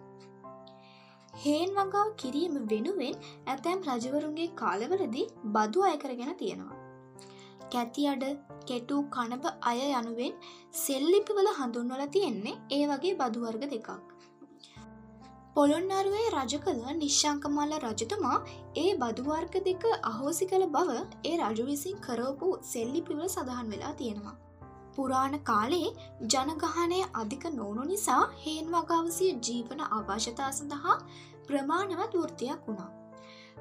[1.43, 6.79] හේන් වගාව කිරීම වෙනුවෙන් ඇතැම් රජවරුන්ගේ කාලවලදී බදු අයකරගෙන තියෙනවා.
[7.71, 8.25] කැති අඩ
[8.65, 10.33] කෙටු කණප අය යනුවෙන්
[10.79, 14.12] සෙල්ලිපිවල හඳුන්වල තියෙන්නේ ඒ වගේ බදුවර්ග දෙකක්.
[15.55, 18.37] පොළොන්නරුවේ රජ කළ නිශ්ශංකමල්ල රජතුමා
[18.75, 24.33] ඒ බදුවර්ග දෙක අහෝසි කළ බව ඒ රජු විසින් කරවපු සෙල්ලිපිවල සඳහන් වෙලා තියෙනවා.
[24.95, 25.89] පුරාණ කාලේ
[26.33, 30.95] ජනගහනය අධික නොවනු නිසා හේන් වගාවසිය ජීවන අවශ්‍යතා සඳහා
[31.47, 32.89] ප්‍රමාණවත් වෘතියක් වුණා.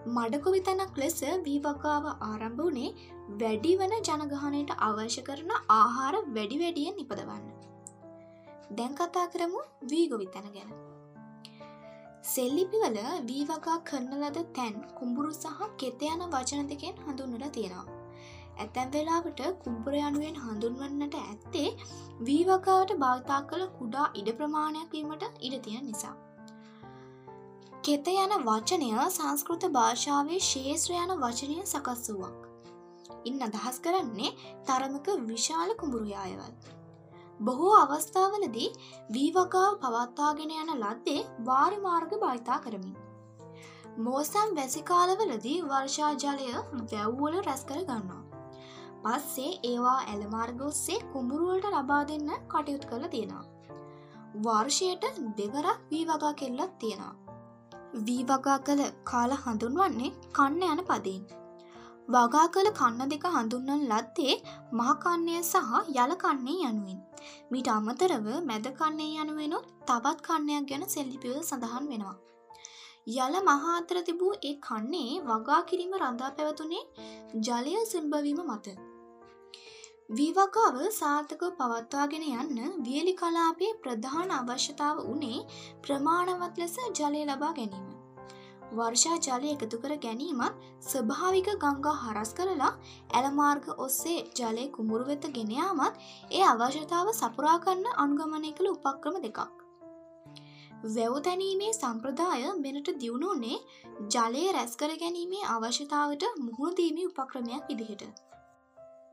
[0.08, 2.90] මඩකොවි තැනක් ලෙස වී වකාව ආරම්භ වනේ
[3.42, 7.44] වැඩි වන ජනගහනයට අවශ්‍ය කරන ආහාර වැඩි වැඩියෙන් නිපදවන්න.
[8.72, 10.74] දැන් කතා කරමු වීගොවි තැන ගැන.
[12.22, 17.96] සෙල්ලිපිවල වී වගා කරන ලද තැන් කුඹුරු සහ කෙත යන වචන දෙකෙන් හඳුන්නට තියෙනවා.
[18.56, 21.70] ඇතැම් වෙලාවට කුම්පුර යනුවෙන් හඳුන්වන්නට ඇත්තේ
[22.20, 26.14] වී වකාවට භාවිතා කළ කුඩා ඉඩ ප්‍රමාණයක් වීමට ඉඩ තියෙන නිසා.
[27.84, 32.46] කෙත යන වචනය සංස්කෘත භාෂාවේ ශේත්‍ර යන වචනය සකස් වූවක්.
[33.24, 34.30] ඉන් අදහස් කරන්නේ
[34.68, 36.54] තරමක විශාල කුඹුරුයායවල්.
[37.46, 38.68] බොහෝ අවස්ථාවලදී
[39.14, 42.96] වීවකාව පවත්තාගෙන යන ලද්දේ වාරි මාර්ග භාවිතා කරමින්.
[43.98, 48.22] මෝසම් වැසිකාලවලදී වර්ෂා ජලය වැැව්වල රැස් කර ගන්නවා.
[49.04, 53.44] පස්සේ ඒවා ඇලමාර්ග ඔස්සේ කුඹුරුවලට ලබා දෙන්න කටයුතු කළ තියෙනවා.
[54.36, 57.14] වර්ෂයට දෙවරක් වී වගා කෙල්ලත් තියෙනවා.
[58.06, 61.24] වී වගා කළ කාල හඳුන්වන්නේ කන්න යන පදීන්.
[62.08, 64.34] වගා කළ කන්න දෙක හඳුන්නන් ලද්දේ
[64.72, 65.56] මහකන්නය සහ
[65.94, 66.98] යල කන්නේ යනුවෙන්.
[67.50, 72.16] මිට අමතරව මැද කන්නේ යනුවෙනුත් තවත් කන්නයක් ගැන සෙල්ලිපිව සඳහන් වෙනවා.
[73.18, 76.84] යල මහාතර තිබූ ඒ කන්නේ වගා කිරීම රඳා පැවතුනේ
[77.40, 78.76] ජලය සුන්භවීම මත.
[80.10, 85.40] විවකාව සාර්ථකව පවත්වාගෙන යන්න වියලි කලාපේ ප්‍රධාන අවශ්‍යතාව වනේ
[85.82, 87.91] ප්‍රමාණවත් ලෙස ජලය ලබා ගැනීම.
[88.76, 92.70] වර්ෂා ජලය එකතු කර ගැනීමත් ස්වභාවික ගංගා හරස් කරලා
[93.18, 95.98] ඇලමාර්ග ඔස්සේ ජලය කුමුරු වෙත ගෙනයාමත්
[96.30, 99.40] ඒ අවශ්‍යතාව සපුරාකන්න අනුගමනය කළ උපක්‍රම දෙකක්.
[100.86, 103.58] වැව් තැනීමේ සම්ප්‍රදාය මෙනට දියුණුන්නේ
[104.14, 108.02] ජලය රැස්කර ගැනීමේ අවශ්‍යතාවට මුහුණදීමේ උපක්‍රමයක් ඉදිහට.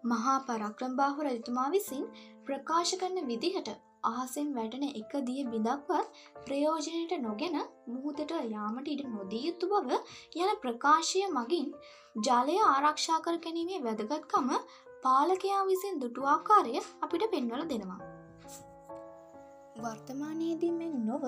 [0.05, 2.09] මහා පරක්‍රම්බාහු රජතුමා විසින්
[2.45, 3.69] ප්‍රකාශ කරන විදිහට
[4.03, 7.57] අහසෙන් වැටෙන එක දිය බිඳක්වත් ප්‍රයෝජනයට නොගෙන
[7.87, 9.97] මුහුදට යාමට ඉඩ නොදී යුතු බව
[10.35, 11.73] යන ප්‍රකාශය මගින්
[12.21, 14.53] ජලය ආරක්ෂා කර ගැනීමේ වැදගත්කම
[15.03, 17.99] පාලකයා විසින් දුටුආකාරය අපිට පෙන්වල දෙනවා.
[19.83, 21.25] වර්තමානයේදී මෙන් නොව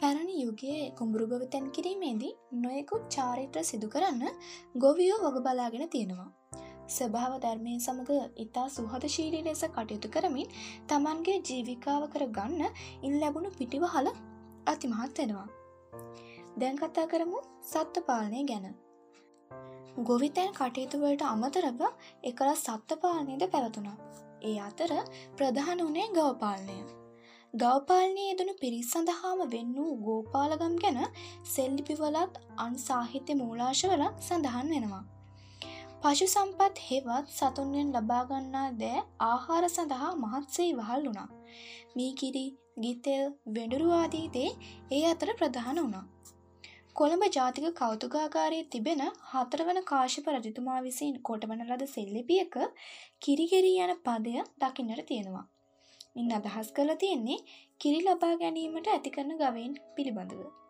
[0.00, 2.32] පැරණි යුගයේ කුඹුරුගව තැන් කිරීමේදී
[2.62, 4.40] නොයෙකුත් චාරිත්‍ර සිදු කරන්න
[4.76, 6.30] ගොවියෝ වග බලාගෙන තියෙනවා.
[6.88, 10.54] ස්වභාව ධර්මය සමඟ ඉතා සුහදශීලී ලෙස කටයුතු කරමින්
[10.86, 12.62] තමන්ගේ ජීවිකාව කර ගන්න
[13.02, 14.08] ඉන් ලැබුණු පිටිවහල
[14.66, 15.48] අතිමහත් වෙනවා.
[16.58, 18.74] දැන් කතා කරමු සත්ව පාලනය ගැන.
[20.00, 21.82] ගොවිතැන් කටයුතුවලට අමතරව
[22.22, 23.96] එකල සත්ව පාලනයද පැවතුනා.
[24.42, 24.92] ඒ අතර
[25.36, 26.78] ප්‍රධාන වනේ ගවපාලනය.
[27.54, 31.00] ගවපාලනය යෙදනු පිරිස් සඳහාම වෙන්න වූ ගෝපාලගම් ගැන
[31.44, 35.04] සෙල්ලිපිවලත් අන් සාහිත්‍ය මූලාශවල සඳහන් වෙනවා.
[36.04, 41.28] පශු සම්පත් හෙවත් සතුන්ගෙන් ලබාගන්නා දෑ ආහාර සඳහා මහත්සේ වහල් වුණා.
[41.96, 42.42] මීකිරි
[42.84, 43.22] ගිතෙල්
[43.56, 44.48] වෙඩුරුවාදීදේ
[44.92, 46.02] ඒ අතර ප්‍රධාන වුණා.
[46.94, 52.58] කොළඹ ජාතික කෞතුකාගාරයේ තිබෙන හතරවන කාශප රජතුමා විසින් කොටවන ලද සෙල්ලිපියක
[53.20, 54.34] කිරිගෙරී යන පදය
[54.64, 55.44] දකින්නට තියෙනවා.
[56.16, 57.38] ඉන් අදහස් කළ තියෙන්නේ
[57.80, 60.61] කිරි ලබා ගැනීමට ඇතිකරන ගවයින් පිළිබඳව.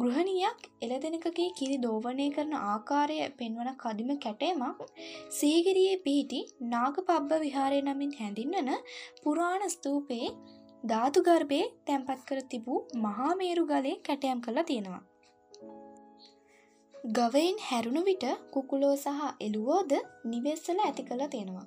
[0.00, 4.78] ගෘහණියක් එළදෙනකගේ කිරි දෝවනය කරන ආකාරය පෙන්වන කදිම කැටේමක්
[5.38, 8.70] සීගිරියේ පිහිටි නාග පබ්බ විහාරය නමින් හැඳින්වන
[9.24, 10.30] පුරාණ ස්තූපයේ
[10.84, 15.02] ධාතුගර්භය තැන්පත් කර තිබූ මහාමේරු ගලේ කැටයම් කරලා තියෙනවා.
[17.12, 19.92] ගවයින් හැරුණු විට කුකුලෝ සහ එළුවෝද
[20.26, 21.66] නිවෙස්සල ඇති කළ තියෙනවා.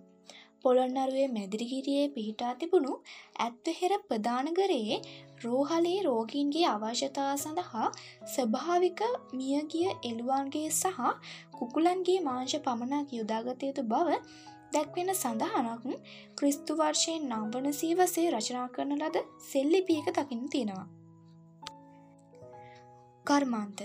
[0.63, 2.91] පොළොන්නරුවේ මැදිරිගිරියේ පිහිටා තිබුණු
[3.39, 4.97] ඇත්වහෙර ප්‍රධානගරයේ
[5.43, 7.87] රෝහලේ රෝගීන්ගේ අවශ්‍යතා සඳහා
[8.33, 9.01] ස්වභාවික
[9.33, 10.99] මියගිය එළුවන්ගේ සහ
[11.57, 14.19] කුකුලන්ගේ මාංශ පමණක් යුදාගත යුතු බව
[14.73, 15.97] දැක්වෙන සඳහනක්
[16.37, 20.87] ක්‍රිස්තු වර්ෂයෙන් නම්වන සීවසේ රචනා කරන ලද සෙල්ලිපියක දකින්න තියෙනවා.
[23.25, 23.83] කර්මාන්ත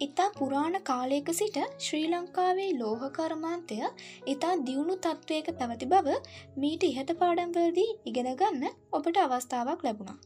[0.00, 3.78] ඉතා පුරාණ කාලයක සිට ශ්‍රී ලංකාවේ ලෝහ කර්මාන්තය
[4.26, 6.16] ඉතා දියුණු තත්ත්වයක පැවති බව
[6.56, 10.18] මීට ඉහත පාඩම්වලදී ඉගෙනගන්න ඔබට අවස්ථාවක් ලැබුණා.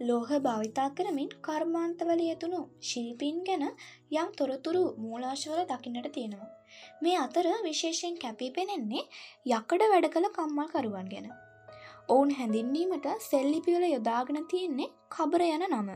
[0.00, 3.64] ලෝහ භාවිතා කරමින් කර්මාන්තවල යතුුණු ශිල්පීන් ගැන
[4.14, 6.50] යම් තොරතුරු මූලාශවල දකින්නට තියෙනවා.
[7.02, 9.04] මේ අතර විශේෂයෙන් කැපී පෙනෙන්නේ
[9.50, 11.28] යකඩ වැඩ කළ කම්මල් කරුවන් ගැන.
[12.08, 15.88] ඔවුන් හැඳින්වීමට සෙල්ලිපිවල යොදාගෙන තියෙන්නේ කබර යන නම.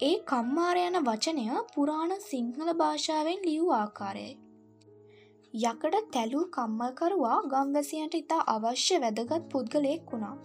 [0.00, 4.47] ඒ කම්මාර යන වචනය පුරාණ සිංහල භාෂාවෙන් ලියූ ආකාරයයි.
[5.54, 10.36] යකඩ තැලූ කම්මල්කරුවා ගම්වැසියන්ට ඉතා අවශ්‍ය වැදගත් පුද්ගලයෙක් වුණා.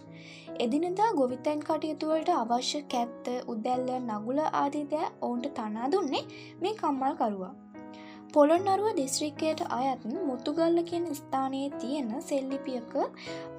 [0.64, 6.22] එදිනදා ගොවිතැන් කටයුතුවලට අවශ්‍ය කැත්ත උදැල්ල නගුල ආදිදෑ ඔවුන්ට තනා දුන්නේ
[6.62, 7.52] මේ කම්මල්කරුවා.
[8.34, 12.96] පොළොන්නරුව දිස්ත්‍රික්කයට අයත් මුතුගල්ල කියෙන් ස්ථානයේ තියෙන සෙල්ලිපියක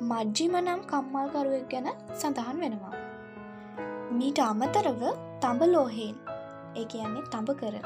[0.01, 2.95] මජ්ජිම නම් කම්මල්කරුවක් ගැන සඳහන් වෙනවා.
[4.11, 5.05] මීට අමතරව
[5.41, 6.15] තඹලෝහෙන්
[6.75, 7.77] ඒ කියන්නේ තඹ කර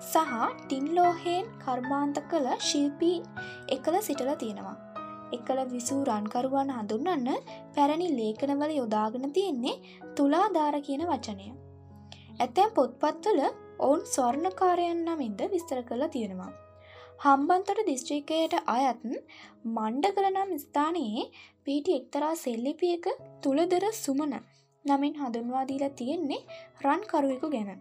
[0.00, 3.16] සහ ටින්ලෝහෙන් කර්මාන්ත කළ ශිල්පී
[3.76, 4.76] එකල සිටල තියෙනවා.
[5.32, 9.80] එකල විසූ රන්කරුවන් හඳුන්වන්න පැරණි ලේඛනවල යොදාගෙන තියෙන්නේ
[10.16, 11.48] තුලාධාර කියන වචනය.
[12.38, 13.40] ඇතැම් පොත්පත්වල
[13.78, 16.52] ඔවුන් ස්වර්ණකාරයන් නමින්ද විස්තර කරලා තියෙනවා.
[17.24, 21.26] හම්බන්තොට දිස්ත්‍රිකයට අයත් මණ්ඩ කළ නම් ස්ථානයේ
[21.64, 23.06] පිහිටි එක්තරා සෙල්ලිපියක
[23.42, 24.34] තුළදර සුමන
[24.84, 26.42] නමින් හඳුන්වාදීලා තියෙන්නේ
[26.84, 27.80] රන්කරුවෙකු ගැන.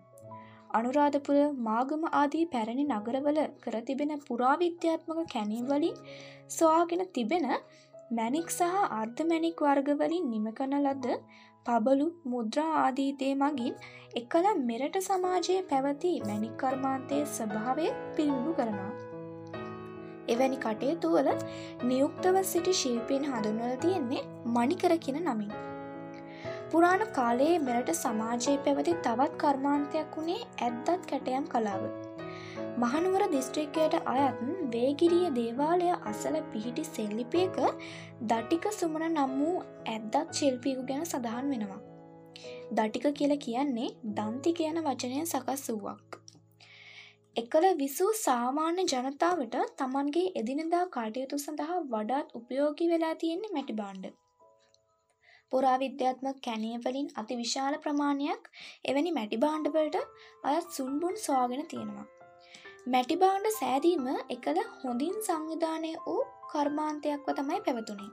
[0.74, 5.98] අනුරාධපුර මාගම ආදී පැරණි නගරවල කර තිබෙන පුරාවිද්‍යාත්මක කැනීම්වලින්
[6.50, 7.46] සොයාගෙන තිබෙන
[8.12, 11.08] මැනික් සහ අර්ධමැනික් වර්ගවලින් නිමකන ලද
[11.66, 13.76] පබලු මුද්‍රා ආදීතේ මගින්
[14.16, 18.94] එකල මෙරට සමාජයේ පැවති මැනිකර්මාන්තය ස්වභාවය පිළිබු කරනවා.
[20.28, 21.30] එවැනි කටයුතුවල
[21.84, 25.52] නියුක්තව සිටි ශිල්පීන් හඳුන්වල තියෙන්නේ මණිකර කියන නමින්.
[26.72, 31.84] පුරාණ කාලයේ මෙරට සමාජයේ පැවති තවත් කර්මාන්තයක් වුණේ ඇද්දත් කැටයම් කලාව.
[32.82, 34.42] මහනුවර දිස්ත්‍රික්කයට අයත්
[34.74, 37.58] වේගිරිය දේවාලය අසල පිහිටි සෙල්ලිපයක
[38.24, 39.56] දටික සුමන නම් වූ
[39.88, 41.82] ඇද්දත් ශිල්පියකු ගැන සඳහන් වෙනවා.
[42.72, 46.22] දටික කියල කියන්නේ දන්ති කියන වචනය සකස් වූවක්.
[47.36, 54.16] එකල විසූ සාමාන්‍ය ජනතාවට තමන්ගේ එදිනදා කටයුතු සඳහා වඩාත් උපයෝගි වෙලා තියෙන්නේ මැටි බාණ්ඩ.
[55.52, 58.52] පුරාවිද්‍යාත්මක කැනියවලින් අති විශාල ප්‍රමාණයක්
[58.86, 59.98] එවැනි මැටි බාණ්ඩවලට
[60.44, 62.08] අයත් සුන්බුන් සවාගෙන තියෙනවා.
[62.88, 68.12] මැටිබාණ්ඩ සෑදීම එකල හොඳින් සංවිධානය වූ කර්මාන්තයක්ව තමයි පැවතුනේ.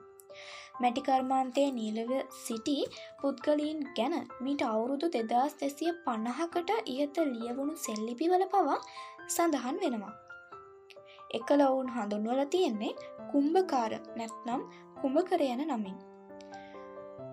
[0.83, 2.77] මැටිකර්මාන්තය නීලව සිටි
[3.21, 8.79] පුද්ගලීන් ගැන මීට අවුරුදු දෙදස් දෙසිය පණහකට ඉහත ලියවුණු සෙල්ලිපිවල පවා
[9.29, 10.15] සඳහන් වෙනවා.
[11.39, 12.93] එකල ඔවුන් හඳුන්වල තියෙන්නේ
[13.31, 14.67] කුම්භකාර නැත්නම්
[15.01, 15.97] කුඹකර යන නමින්.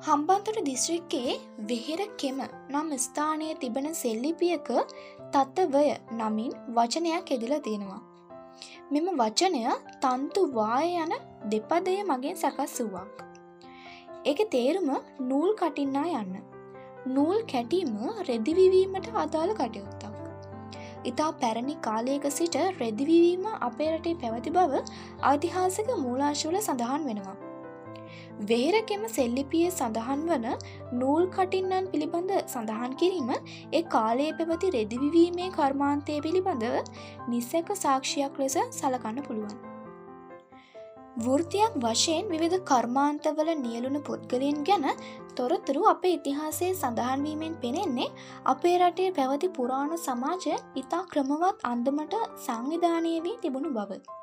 [0.05, 1.33] හම්බන්තොට දිස්ත්‍රික්කයේ
[1.69, 2.37] වෙහෙර කෙම
[2.69, 4.69] නම් ස්ථානය තිබෙන සෙල්ලිපියක
[5.33, 7.99] තත්තවය නමින් වචනයක් එදිල තියෙනවා.
[8.91, 9.61] මෙම වචනය
[10.05, 11.13] තන්තු වාය යන
[11.49, 13.21] දෙපදය මගෙන් සකස් වූවක්.
[14.25, 14.89] එක තේරුම
[15.21, 16.33] නූල් කටින්නා යන්න.
[17.07, 17.93] නූල් කැටීම
[18.29, 20.17] රෙදිවිවීමට අදාළ කටයුත්තක්.
[21.05, 24.83] ඉතා පැරණි කාලයක සිට රෙදිවිවීම අපේ රටේ පැවති බව
[25.21, 27.50] ඓතිහාසික මූලාශවල සඳහන් වෙනවා.
[28.49, 30.47] වේරකෙම සෙල්ලිපිය සඳහන් වන
[30.99, 36.77] නූල් කටින්නන් පිළිබඳ සඳහන් කිරීම ඒ කාලයේ පැවති රෙදිවිවීමේ කර්මාන්තය පිළිබඳව
[37.27, 39.59] නිස්සක සාක්ෂයක් ලෙස සලකන්න පුළුවන්.
[41.17, 44.87] වෘතියක් වශයෙන් විවිධ කර්මාන්තවල නියලුණු පුද්ගලයන් ගැන
[45.35, 48.09] තොරතුරු අප ඉතිහාසයේ සඳහන්වීමෙන් පෙනෙන්නේ
[48.45, 54.20] අපේ රටේ පැවති පුරාණු සමාජය ඉතා ක්‍රමවත් අන්දමට සංවිධානය වී තිබුණු බව.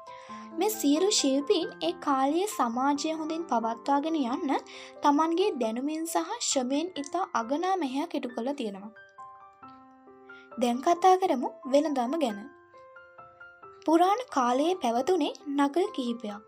[0.58, 4.54] මේ සියලු ශිල්පීන් ඒ කාලයේ සමාජය හොඳින් පවත්වාගෙන යන්න
[5.02, 8.92] තමන්ගේ දැනුමින් සහ ශ්‍රමයෙන් ඉතා අගනා මෙහැයක් ඉටු කළ තියෙනවා.
[10.60, 12.38] දැන් කතා කරමු වෙනදම ගැන.
[13.86, 16.42] පුරාණ කාලයේ පැවතුනේ නගල් කිහිපයක්.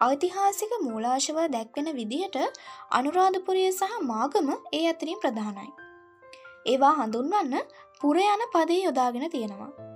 [0.00, 2.36] ඓතිහාසික මූලාශව දැක්වෙන විදිහට
[2.90, 5.70] අනුරාධපුරය සහ මාගම ඒ අතරින් ප්‍රධානයි.
[6.66, 7.56] ඒවා හඳුන්වන්න
[8.00, 9.89] පුර යන පදේ යොදාගෙන තියෙනවා.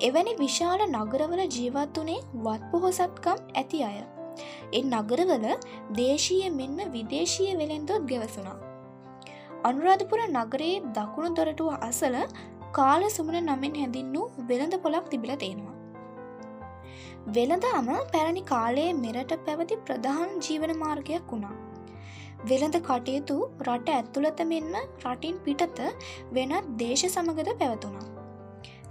[0.00, 3.98] එවැනි විශාල නගරවල ජීවත් වනේ වත් පොහොසත්කම් ඇති අය.
[4.72, 5.46] එ නගරවල
[5.98, 8.58] දේශීය මෙන්ම විදේශීය වෙළෙන්දොත් ගෙවසුනා.
[9.64, 12.16] අනුරාධපුර නගරයේ දකුණු දොරටුව අසල
[12.72, 15.76] කාල සුමන නමින් හැඳින් වූ වෙළඳ පොලක් තිබිල තියෙනවා.
[17.28, 21.56] වෙළඳාම පැරණි කාලයේ මෙරට පැවති ප්‍රධාන ජීවන මාර්ගයක් වුණා.
[22.44, 23.36] වෙළඳ කටයුතු
[23.66, 24.72] රට ඇත්තුළත මෙන්ම
[25.04, 25.84] රටින් පිටත
[26.32, 28.09] වෙනත් දේශ සමගද පැවතුනා.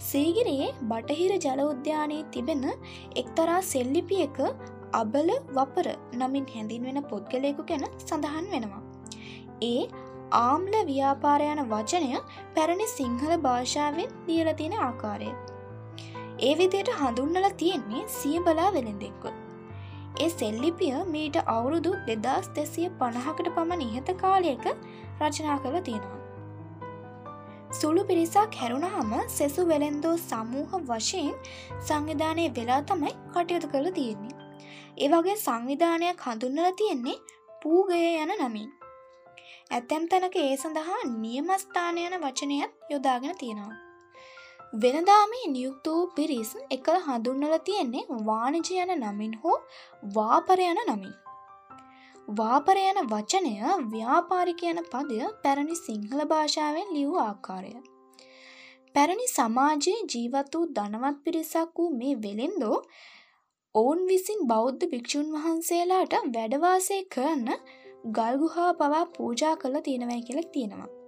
[0.07, 2.62] සීගිරියේ බටහිර ජල උද්‍යානයේ තිබෙන
[3.21, 4.38] එක්තරා සෙල්ලිපියක
[4.93, 5.88] අබල වපර
[6.21, 8.83] නමින් හැඳින්වෙන පුද්ගලයකු ගැන සඳහන් වෙනවා.
[9.63, 9.81] ඒ
[10.39, 12.12] ආම්ල ව්‍යාපාරයන වචනය
[12.55, 15.31] පැරණි සිංහල භාෂාවෙන් දියලතියෙන ආකාරය.
[16.39, 19.25] ඒ විදියට හඳුන්නල තියෙන්නේ සිය බලා වෙළෙන්දෙක්ව.
[20.23, 24.65] ඒ සෙල්ලිපිය මීට අවුරුදු දෙදස් දෙසිය පණහකට පමණ ඉහත කාලයක
[25.21, 26.19] රචනා කළ තියෙනවා.
[27.69, 31.36] සුළු පිරිසක් හැරුණහම සෙසු වෙළෙන්දෝ සමූහ වශයෙන්
[31.88, 34.38] සංවිධානය වෙලා තමයි කටයුතු කළ තියෙන්නේ.
[34.97, 37.17] ඒවගේ සංවිධානයක් හඳුන්නල තියෙන්නේ
[37.62, 38.71] පූගය යන නමින්.
[39.71, 43.77] ඇතැම් තැනක ඒ සඳහා නියමස්ථානයන වචනයත් යොදාගෙන තියෙනවා.
[44.75, 49.58] වෙනදාමේ නියුක්ත වූ පිරිස් එකල හඳුන්නල තියෙන්නේ වාණජ යන නමින් හෝ
[50.15, 51.13] වාපර යන නමින්.
[52.37, 53.53] වාපර යන වචනය
[53.91, 57.71] ව්‍යාපාරික යන පදය පැරණි සිංහල භාෂාවෙන් ලියූ ආකාරය.
[58.95, 62.77] පැරණි සමාජයේ ජීවත් වූ ධනවත් පිරිසක් වූ මේ වෙළෙන්දෝ
[63.75, 67.67] ඔවුන් විසින් බෞද්ධ භික්‍ෂූන් වහන්සේලාට වැඩවාසය කරන්න
[68.11, 70.98] ගල්ගුහා පවා පූජා කළ තියෙනවයි කියලක් තියෙනවා.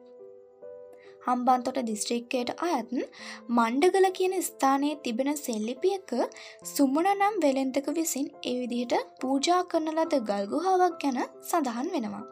[1.21, 6.13] හම්බන්තොට දිස්ත්‍රික්කයට අයත් මණ්ඩගල කියන ස්ථානයේ තිබෙන සෙල්ලිපියක
[6.65, 12.23] සුමන නම් වෙළෙන්තක විසින් එවිදිහට පූජා කරන ලද ගල්ගුහාවක් ගැන සඳහන් වෙනවා.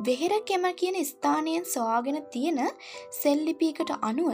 [0.00, 2.60] වෙහෙර කෙම කියන ස්ථානයෙන් සොයාගෙන තියෙන
[3.12, 4.30] සෙල්ලිපියකට අනුව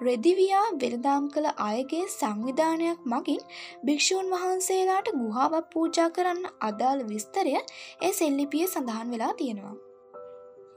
[0.00, 3.42] රෙදිවයා වෙළදාම් කළ අයගේ සංවිධානයක් මගින්
[3.84, 9.76] භික්‍ෂූන් වහන්සේලාට ගුහාවක් පූජා කරන්න අදාළ විස්තරය ඒ සෙල්ලිපිය සඳහන් වෙලා තියෙනවා.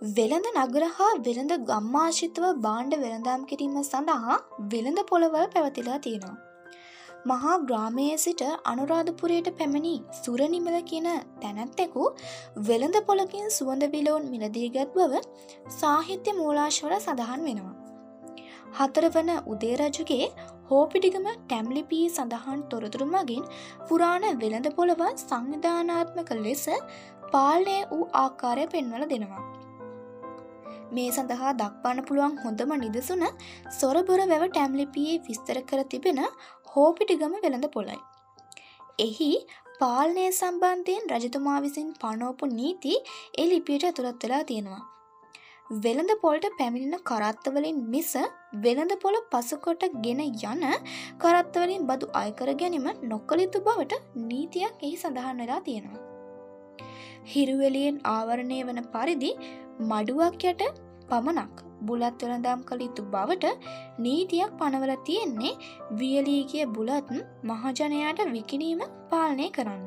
[0.05, 4.35] වෙළඳ නගර හා වෙළඳ ගම්මාශිතව බාණ්ඩ වෙළඳම් කිරීම සඳහා
[4.73, 6.33] වෙළඳ පොළවල් පැවතිලා තියෙනවා.
[7.25, 11.07] මහා ග්‍රාමයේ සිට අනුරාධපුරයට පැමිණි සුරනිමල කියන
[11.43, 12.03] තැනැත්තෙකු
[12.69, 15.23] වෙළඳ පොලකින් සුවඳ විලෝන් මිලදීගත් බව
[15.77, 17.73] සාහිත්‍ය මූලාශවල සඳහන් වෙනවා.
[18.79, 20.29] හතරවන උදේරජුගේ
[20.67, 23.49] හෝපිටිගම ටැම්ලිපී සඳහන් තොරතුරු මගින්
[23.87, 26.69] පුරාණ වෙළඳ පොළව සංවිධානාත්මක ලෙස
[27.31, 29.43] පාලනය වූ ආකාරය පෙන්වල දෙනවා.
[30.95, 33.25] මේ සඳහා දක්වන්න පුළුවන් හොඳම නිදසුන
[33.79, 36.21] සොරබොර වැව ටැම්ලිපියේ විස්තර කර තිබෙන
[36.73, 37.99] හෝපිටිගම වෙළඳ පොළයි.
[38.99, 39.31] එහි
[39.79, 42.95] පාලනය සම්බන්ධයෙන් රජතුමා විසින් පනෝපු නීති
[43.37, 44.83] එ ලිපියට ඇතුළත් වෙලා තියෙනවා.
[45.83, 48.13] වෙළඳ පොල්ට පැමිණෙන කරත්තවලින් මිස
[48.63, 50.63] වෙළඳ පොළ පසකොට ගෙන යන
[51.17, 56.01] කරත්තවලින් බදු අයකර ගැනීම නොකළ යුතු බවට නීතියක් එහි සඳහන් වෙලා තියෙනවා.
[57.25, 59.31] හිරුවෙලියෙන් ආවරණය වන පරිදි
[59.81, 60.63] මඩුවක් යට
[61.09, 63.45] පමණක් බුලත් වෙළඳම් කළ යුතු බවට
[63.99, 65.53] නීතියක් පනවල තියෙන්නේ
[65.91, 67.09] වියලීගිය බුලත්
[67.43, 69.83] මහජනයාට විකිනීම පාලනය කරන්න.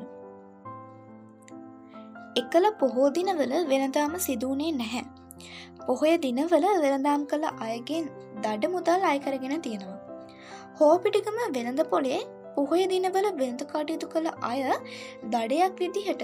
[2.35, 5.05] එකල පොහෝ දිනවල වෙනදාම සිදුවනේ නැහැ.
[5.87, 9.99] පොහොය දිනවල වෙළඳම් කළ අයගෙන් දඩ මුදල් අයකරගෙන තියෙනවා.
[10.79, 12.21] හෝපිටිකම වෙළඳ පොලේ
[12.57, 14.61] පොහොය දිනවල වෙනත කටයුතු කළ අය
[15.33, 16.23] දඩයක් විදිහට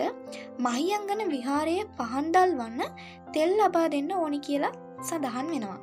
[0.65, 3.01] මහියංගන විහාරයේ පහන්දල් වන්න
[3.33, 5.79] තෙල් ලබා දෙන්න ඕනි කියලා සඳහන් වෙනවා.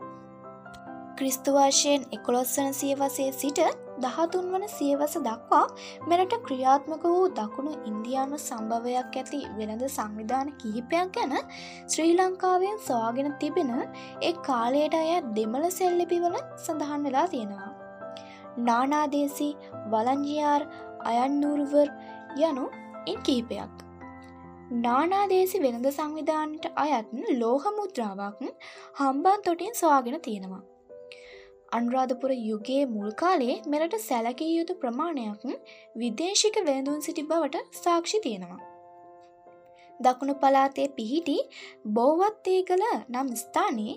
[1.18, 3.58] ක්‍රිස්තුවර්ශයෙන් එකොළොස්වන සියවසේ සිට
[4.04, 5.64] දහතුන් වන සියවස දක්වා
[6.10, 11.34] මෙරට ක්‍රියාත්මක වූ දකුණු ඉන්දයානු සම්භවයක් ඇති වෙනද සංවිධාන කිහිපයක් ගැන
[11.92, 13.74] ශ්‍රී ලංකාවෙන් සවාගෙන තිබෙන
[14.22, 17.69] එක් කාලයට අය දෙමළ සෙල්ලිපිවල සඳහන් වෙලා තියෙනවා.
[18.58, 19.48] නානාදේසි
[19.90, 20.62] වලංජියාර්
[21.04, 21.88] අයන්නූරුවර්
[22.38, 22.66] යනු
[23.06, 23.76] එන් කීපයක්.
[24.70, 28.42] නානාදේසි වෙනද සංවිධානට අයත් ලෝහ මුද්‍රාවක්
[28.96, 30.62] හම්බන් තොටින් සවාගෙන තියෙනවා.
[31.72, 35.42] අනුරාධපුර යුගයේ මුල්කාලේ මෙරට සැලකිය යුතු ප්‍රමාණයක්
[35.96, 38.60] විදේශික වෙනදුන් සිටි බවට සාක්ෂි තියෙනවා.
[40.00, 41.36] දකුණු පලාතේ පිහිටි
[41.92, 43.94] බෝවත්තේ කළ නම් ස්ථානයේ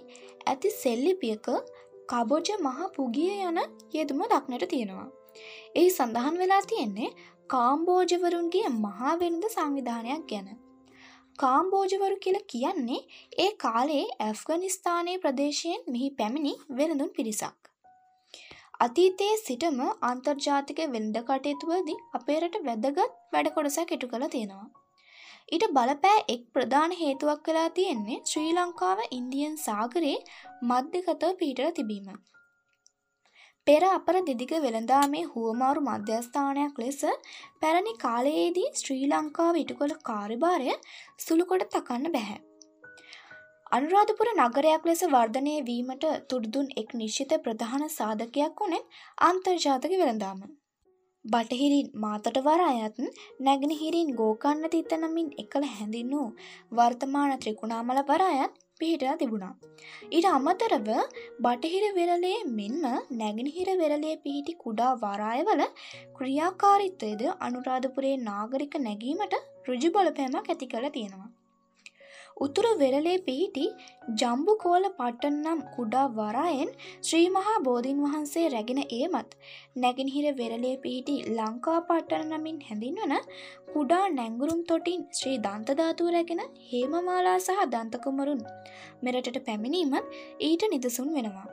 [0.48, 1.48] ඇති සෙල්ලිපියක
[2.10, 3.60] කබොජ මහ පුගිය යන
[3.94, 5.08] යෙදුම දක්නට තියෙනවා.
[5.76, 7.10] එහි සඳහන් වෙලා තියෙන්නේ
[7.50, 10.48] කාම්බෝජවරුන්ගේ මහාවෙනද සංවිධානයක් ගැන.
[11.40, 13.02] කාම්බෝජවරු කියල කියන්නේ
[13.40, 17.58] ඒ කාලේ ඇෆ්ගනිස්ථානය ප්‍රදේශයෙන් මෙහි පැමිණි වෙනඳුන් පිරිසක්.
[18.80, 24.66] අතීතයේ සිටම අන්තර්ජාතික වෙන්ඩ කටයුතුවදී අපේරට වැදගත් වැඩ කොටසක් ඉටු කළ තියෙනවා.
[25.50, 30.22] ඊට බලපෑ එක් ප්‍රධාන හේතුවක් කලා තියෙන්නේ ශ්‍රී ලංකාව ඉන්දියන් සාගරයේ
[30.64, 32.08] මධ්‍යගතව පිහිටල තිබීම.
[33.68, 37.02] පෙර අපර දෙදිග වෙළඳාමේ හුවමාරු මධ්‍යස්ථානයක් ලෙස
[37.62, 40.74] පැරණි කාලයේදී ශ්‍රී ලංකාව ඉටුකොළ කාර්භාරය
[41.20, 42.40] සුළුකොට තකන්න බැහැ.
[43.72, 48.84] අනුරාධපුර නගරයක් ලෙස වර්ධනය වීමට තුඩදුන් එක් නිශ්චිත ප්‍රධාන සාධකයක් වුණෙන්
[49.22, 50.44] අන්තර්ජාතක වෙළඳාම.
[51.26, 52.98] බටහිරින් මාතට වර අයත්
[53.40, 56.26] නැගෙනහිරින් ගෝකන්න තිත්ත නමින් එකළ හැඳින් වූ
[56.72, 59.54] වර්තමාන ත්‍රිකුණාමල වර අයත් පිහිටලා තිබුණා.
[60.12, 60.90] ඊට අමතරව
[61.46, 62.84] බටහිර වෙරලේ මෙන්ම
[63.22, 65.64] නැගෙනහිර වෙරලේ පිහිටි කුඩා වරායවල
[66.18, 69.40] ක්‍රියාකාරිත්වයද අනුරාධපුරේ නාගරික නැගීමට
[69.70, 71.32] රුජු බලපෑමක් ඇති කළ තියෙනවා.
[72.46, 73.66] උතුර වෙරලේ පිහිටි
[74.20, 76.72] ජම්බුකෝල පට්ටන් නම් කුඩා වරායෙන්
[77.08, 79.36] ශ්‍රී මහා බෝධීන් වහන්සේ රැගෙන ඒමත්
[79.76, 83.14] නැගෙනහිර වෙරලේ පිහිටි ලංකා පට්ටන නමින් හැඳින්වන
[83.74, 88.42] කුඩා නැංගුරුම් තොටින් ශ්‍රී දන්තධාතුව රැගෙන හේමමාලා සහ දන්තකුමරුන්
[89.04, 91.48] මෙරටට පැමිණීමත් ඊට නිදසුන් වෙනවා.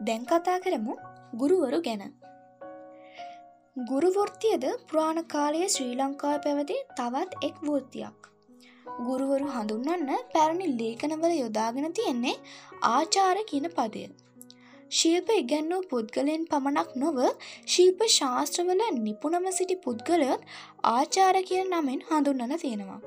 [0.00, 0.94] දැන් කතා කරමු
[1.34, 2.04] ගුරුවරු ගැන.
[3.76, 8.33] ගුරුවෘත්තියද පුරාණ කාලයේ ශ්‍රී ලංකාව පැවති තවත් එක් වෘත්තියක්.
[8.98, 12.34] ගුරුවරු හඳුන්වන්න පැරණි ලේඛනවල යොදාගෙන තියෙන්නේ
[12.90, 14.04] ආචාර කියන පදය.
[14.90, 17.18] ශිල්ප ඉගැන්වූ පුද්ගලයන් පමණක් නොව
[17.66, 20.46] ශිල්ප ශාස්ත්‍රවල නිපුණම සිටි පුද්ගලයොත්
[20.92, 23.00] ආචාර කියන නමෙන් හඳුන්නල තියෙනවා.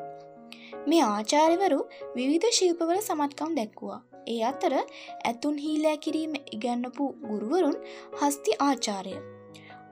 [0.90, 1.80] මේ ආචාර්යවරු
[2.18, 4.02] විවිධ ශිල්පවල සමත්කම් දැක්වුවා.
[4.28, 7.82] ඒ අතර ඇතුන් හීලෑ කිරීම ඉගැන්නපු ගුරුවරුන්
[8.22, 9.18] හස්ති ආචාරය.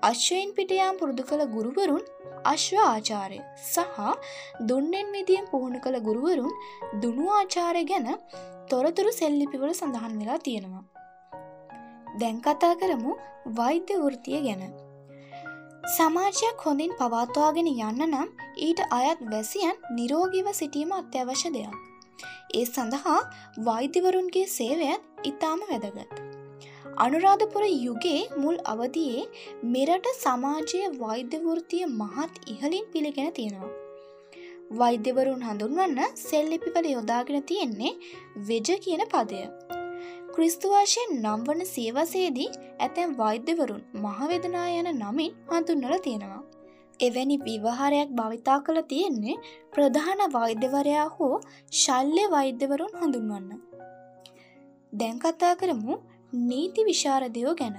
[0.10, 2.03] අශ්වයෙන් පිටයාම් පුරුදු කළ ගුරුවරුන්
[2.51, 4.01] අශ්ව ආචාරය සහ
[4.70, 6.51] දුන්නෙන් විදියෙන් පුහුණු කළ ගුරුවරුන්
[7.03, 8.10] දුනු ආචාරය ගැන
[8.72, 10.84] තොරතුරු සෙල්ලිපිවල සඳහන් වෙලා තියෙනවා.
[12.20, 13.16] දැන් කතා කරමු
[13.60, 14.64] වෛද්‍ය වෘතිය ගැන.
[15.95, 18.30] සමාජයක් හොඳින් පවත්වාගෙන යන්න නම්
[18.68, 21.76] ඊට අයත් වැසියන් නිරෝගීව සිටීම අත්‍යවශ්‍ය දෙයක්.
[22.53, 23.20] ඒ සඳහා
[23.68, 26.35] වෛද්‍යවරුන්ගේ සේවයත් ඉතාම වැදගත්.
[27.04, 29.24] අනුරාධපුර යුගේ මුල් අවදියේ
[29.74, 33.72] මෙරට සමාජය වෛද්‍යවෘතිය මහත් ඉහලින් පිළිගෙන තියෙනවා.
[34.72, 37.91] වෛද්‍යවරුන් හඳුන්වන්න සෙල්ලිපිවල යොදාගෙන තියෙන්නේ
[38.48, 39.41] වෙජ කියන පදය.
[40.36, 46.41] ක්‍රිස්තුවාශයෙන් නම් වන සියවසේදී ඇතැම් වෛද්‍යවරුන් මහවෙදනා යන නමින් හඳුන්නල තියෙනවා.
[47.00, 49.39] එවැනි විවහාරයක් භවිතා කළ තියෙන්නේ
[49.74, 51.34] ප්‍රධාන වෛද්‍යවරයා හෝ
[51.76, 53.64] ශල්්‍ය වෛද්‍යවරුන් හඳුන්වන්න.
[54.93, 55.96] දැන් කතා කරමු
[56.42, 57.78] නීති විශාරදයෝ ගැන.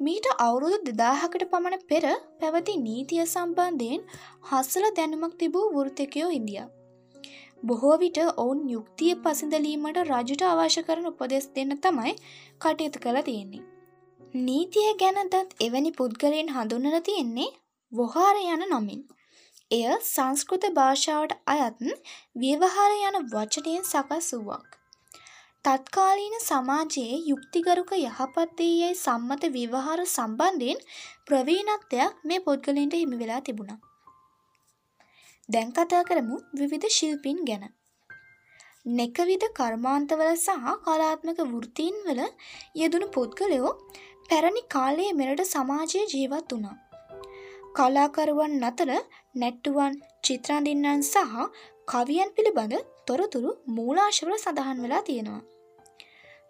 [0.00, 2.04] මීට අවුරුදු දෙදාහකට පමණ පෙර
[2.40, 4.06] පැවති නීතිය සම්බන්ධයෙන්
[4.50, 6.68] හස්සල දැනුමක් තිබූ වෘතකයෝ ඉන්දියා.
[7.62, 12.14] බොහෝ විට ඔවුන් යුක්තිය පසිඳලීමට රජුට අවශ්‍ය කරන උපදෙස් දෙන්න තමයි
[12.58, 13.62] කටයුතු කළ තියෙන්නේ.
[14.46, 17.50] නීතිය ගැනදත් එවැනි පුද්ගලයෙන් හඳුන්නල තියෙන්නේ
[17.92, 19.02] වොහාර යන නමින්.
[19.70, 21.82] එය සංස්කෘත භාෂාවට අයත්
[22.36, 24.81] ව්‍යවහාර යන වචනයෙන් සකස් වූවක්.
[25.64, 30.80] තත්කාලීන සමාජයේ යුක්තිගරුක යහපත්තේ යැයි සම්මත විවහාර සම්බන්ධයෙන්
[31.28, 33.78] ප්‍රවීණත්වයක් මේ පුද්ගලන්ට හිමි වෙලා තිබුණා.
[35.48, 37.64] දැන් කතා කරමු විවිධ ශිල්පීන් ගැන.
[38.92, 42.22] නෙකවිධ කර්මාන්තවල සහ කලාත්මක වෘත්තීන් වල
[42.74, 43.72] යෙදුණු පුද්ගලයෝ
[44.28, 46.76] පැරණි කාලයේ මෙරට සමාජයේ ජීවත් වුණා.
[47.76, 48.90] කලාකරුවන් අතර
[49.36, 51.40] නැට්ටුවන් චිත්‍රාඳින්නන් සහ
[51.88, 55.42] කවියන් පිළිබඳ තොරතුරු මූලාශවල සඳහන් වෙලා තියෙනවා.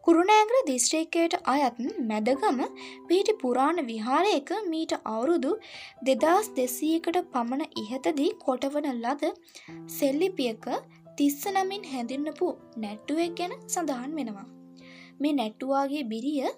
[0.04, 1.76] කුරුණෑගල දිස්ත්‍රික්කයට අයත්
[2.08, 2.60] මැදගම
[3.08, 5.52] පිහිටි පුරාණ විහාරයක මීට අවුරුදු
[6.08, 9.30] දෙදස් දෙසීකට පමණ ඉහතදී කොටවන ලද
[9.98, 10.66] සෙල්ලිපියක
[11.18, 14.46] තිස්ස නමින් හැඳින්නපු නැට්ටුවෙක් ගැන සඳහන් වෙනවා.
[15.20, 16.50] මේ නැට්ටුවාගේ බිරිය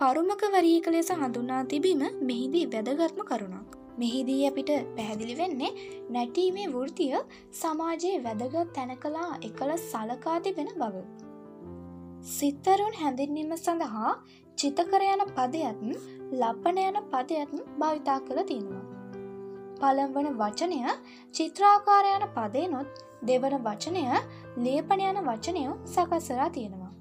[0.00, 3.70] පරුමකවරීක ලෙස හඳුන්නා තිබීම මෙහිදී වැදගත්ම කරුණක්.
[3.98, 5.76] මෙහිදී අපිට පැහැදිලි වෙන්නේ
[6.10, 7.14] නැටීමේ වෘතිය
[7.60, 11.23] සමාජයේ වැදගත් තැනකලා එකල සලකා තිබෙන බව.
[12.24, 14.10] සිත්තරුන් හැඳින්වීම සඳහා
[14.58, 15.80] චිතකර යන පදයත්
[16.32, 17.50] ලපන යන පදයත්
[17.80, 18.84] භවිතා කළ තියෙනවා.
[19.80, 20.78] පළම්වන වචනය
[21.34, 24.04] චිත්‍රාකාර යන පදයනොත් දෙවන වචනය
[24.58, 26.92] ලේපන යන වචනයෝ සකස්සරා තියෙනවා.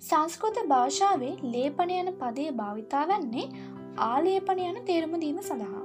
[0.00, 3.46] සංස්කෘත භාෂාවේ ලේපන යන පදය භාවිතා වන්නේ
[4.08, 5.84] ආලේපන යන තේරුමදීම සඳහා.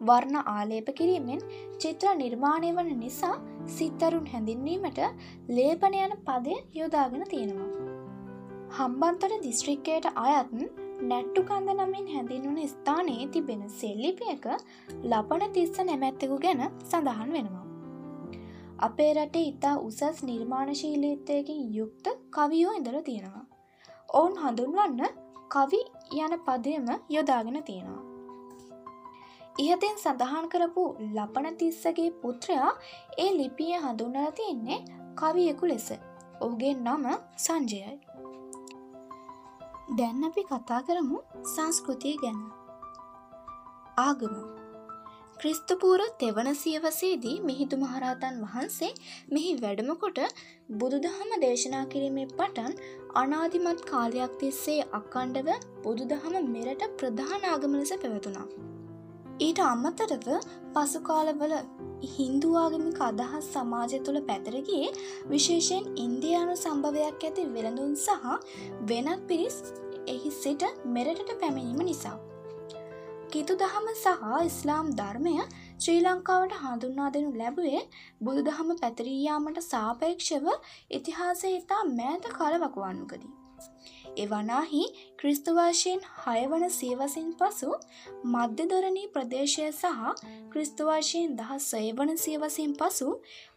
[0.00, 1.40] වර්ණ ආලේප කිරීමෙන්
[1.78, 3.34] චිත්‍ර නිර්මාණය වන නිසා
[3.76, 5.00] සිත්තරුන් හැඳින්වීමට
[5.50, 7.70] ලේපන යන පදය යොදාගෙන තියෙනවා.
[8.70, 10.50] හම්බන්තොට දිස්ත්‍රික්කයට අයත්
[11.02, 14.46] නැට්ටු කන්ද නමින් හැඳින්වන ස්ථානයේ තිබෙන සෙල්ලිපියක
[15.04, 17.64] ලපන තිස්ස නැමැත්තකු ගැන සඳහන් වෙනවා.
[18.78, 23.46] අපේ රටේ ඉතා උසස් නිර්මාණශීලීත්වයකින් යුක්ත කවියෝ ඉඳර තියෙනවා.
[24.14, 25.80] ඔවුන් හඳුන්වන්න කවි
[26.18, 28.05] යන පදයම යොදාගෙන තියෙනවා.
[29.58, 32.72] ඉහතින් සඳහන් කරපු ලපන තිස්සගේ පුත්‍රයා
[33.18, 34.80] ඒ ලිපිය හඳුන්නල තියෙන්නේ
[35.16, 35.88] කවියෙකු ලෙස.
[36.40, 37.94] ඔහුගේ නම සංජයයි.
[39.94, 42.38] දැන් අපි කතා කරමු සංස්කෘතිය ගැන.
[43.98, 44.36] ආගම
[45.38, 48.92] ක්‍රිස්තුපූර තෙවන සියවසේදී මිහිදු මහරහතන් වහන්සේ
[49.32, 50.22] මෙහි වැඩමකොට
[50.76, 52.72] බුදුදහම දේශනා කිරීමේ පටන්
[53.14, 55.52] අනාදිමත් කාලයක් තිස්සේ අකණ්ඩව
[55.82, 58.48] බුදුදහම මෙරට ප්‍රධාන ආගම ලෙස පැවතුනා.
[59.38, 60.28] ඊට අමතරව
[60.74, 61.54] පසුකාලවල
[62.10, 64.86] හින්දුවාගමික අදහස් සමාජය තුළ පැතරගේ
[65.28, 68.24] විශේෂයෙන් ඉන්දයානු සම්භවයක් ඇති වෙළඳුන් සහ
[68.90, 69.58] වෙනත් පිරිස්
[70.06, 72.16] එහි සිට මෙරටට පැමිණීම නිසා.
[73.30, 75.36] කිතු දහම සහ ඉස්ලාම් ධර්මය
[75.78, 77.82] ශ්‍රී ලංකාවට හඳුන්වා දෙනු ලැබුවේ
[78.20, 80.46] බුදු දහම පැතිරීයාමට සාපේක්ෂව
[80.90, 83.45] ඉතිහාසය ඉතා මෑත කලවකුවන්නුකදී.
[84.16, 84.82] එවනාහි
[85.18, 87.70] ක්‍රිස්තුවර්ශයෙන් හයවන සියවසින් පසු
[88.26, 89.86] මධ්‍යදරණී ප්‍රදේශය සහ
[90.50, 93.08] ක්‍රිස්තුවර්ශයෙන් දහ සයවන සියවසින් පසු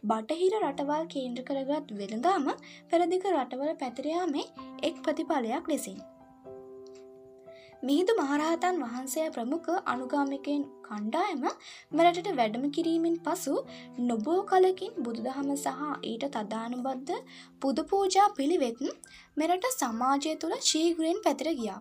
[0.04, 2.48] බටහිර රටවල් කේන්ද්‍ර කරගත් වෙළඳාම
[2.90, 4.48] පෙරදික රටවල පැතිරයාමේ
[4.82, 6.00] එක් ප්‍රතිඵලයක් ලෙසින්.
[7.82, 11.44] මිහිදු මහරහතන් වහන්සේ ප්‍රමුඛ අනුගාමිකයෙන් කණ්ඩායම
[11.92, 13.54] මෙරටට වැඩම කිරීමෙන් පසු
[14.04, 17.14] නොබෝ කලකින් බුදුදහම සහ ඊට තදානුබද්ධ
[17.62, 18.82] පුදපූජා පිළිවෙත්
[19.36, 21.80] මෙරට සමාජය තුළ ශීගුරෙන් පැතිර ගියා.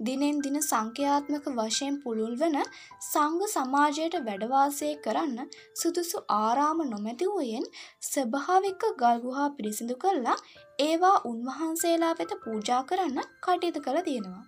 [0.00, 2.56] දිනෙන් දින සංඛ්‍යාත්මක වශයෙන් පුළුල් වන
[3.02, 7.68] සංඝ සමාජයට වැඩවාසය කරන්න සුදුසු ආරාම නොමැති වූයෙන්
[8.04, 10.38] ස්වභාවික ගල්ගුහා පිරිසිදු කරලා
[10.78, 14.44] ඒවා උන්වහන්සේලා වෙත පූජා කරන්න කටයුතු කළ තියෙනවා.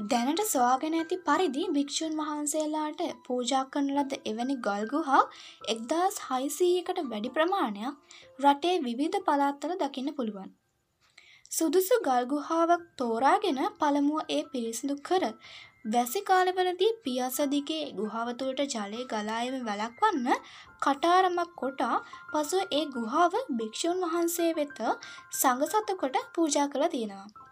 [0.00, 5.18] දැනට සොයාගෙන ඇති පරිදි භික්‍ෂූන් වහන්සේලාට පූජා කරන ලද එවැනි ගල්ගුහා
[5.68, 10.46] එක්දස් හයිසීයකට වැඩි ප්‍රමාණයක් රටේ විවිධ පළාත්තල දකින්න පුළුවන්.
[11.50, 15.28] සුදුසු ගල්ගුහාවක් තෝරාගෙන පළමුුව ඒ පිරිසිදු කර
[15.88, 20.48] වැසි කාලවලදී පියාසදිගේ ගුහාවතුළට ජලය ගලායම වැලක්වන්න
[20.82, 22.00] කටාරමක් කොටා
[22.32, 24.82] පසුව ඒ ගුහාව භික්‍ෂූන් වහන්සේ වෙත
[25.34, 27.49] සඟසතු කොට පූජා කළ තියෙනවා.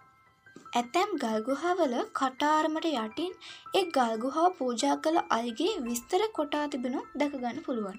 [0.73, 3.33] ඇතැම් ගල්ගුහාවල කටාරමට යටින්
[3.75, 7.99] එක් ගල්ගුහා පූජා කළ අයගේ විස්තර කොටා තිබෙනු දැකගන්න පුළුවන්.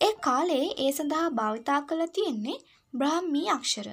[0.00, 2.58] ඒ කාලේ ඒ සඳහා භාවිතා කළ තියෙන්නේ
[2.94, 3.88] බ්‍රාහ්මී අක්ෂර.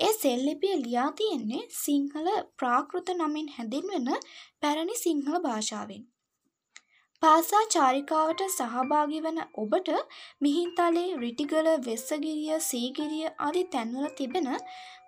[0.00, 2.28] ඒ සෙල්ලිපිය ලියා තියෙන්නේ සිංහල
[2.58, 4.12] ප්‍රාකෘත නමින් හැඳින්වෙන
[4.60, 6.04] පැරණි සිංහල භාෂාවෙන්.
[7.22, 9.88] පාසා චාරිකාවට සහභාගි වන ඔබට
[10.42, 14.48] මිහින්තලේ රිටිගල වෙස්සගිරිය සීගිරිය අධි තැන්වල තිබෙන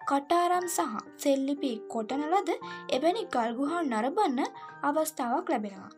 [0.08, 2.50] කටාරම් සහ සෙල්ලිපි කොටන ලද
[2.96, 4.40] එවැනි ගල්ගුහා නරබන්න
[4.88, 5.90] අවස්ථාවක් ලැබෙනවා.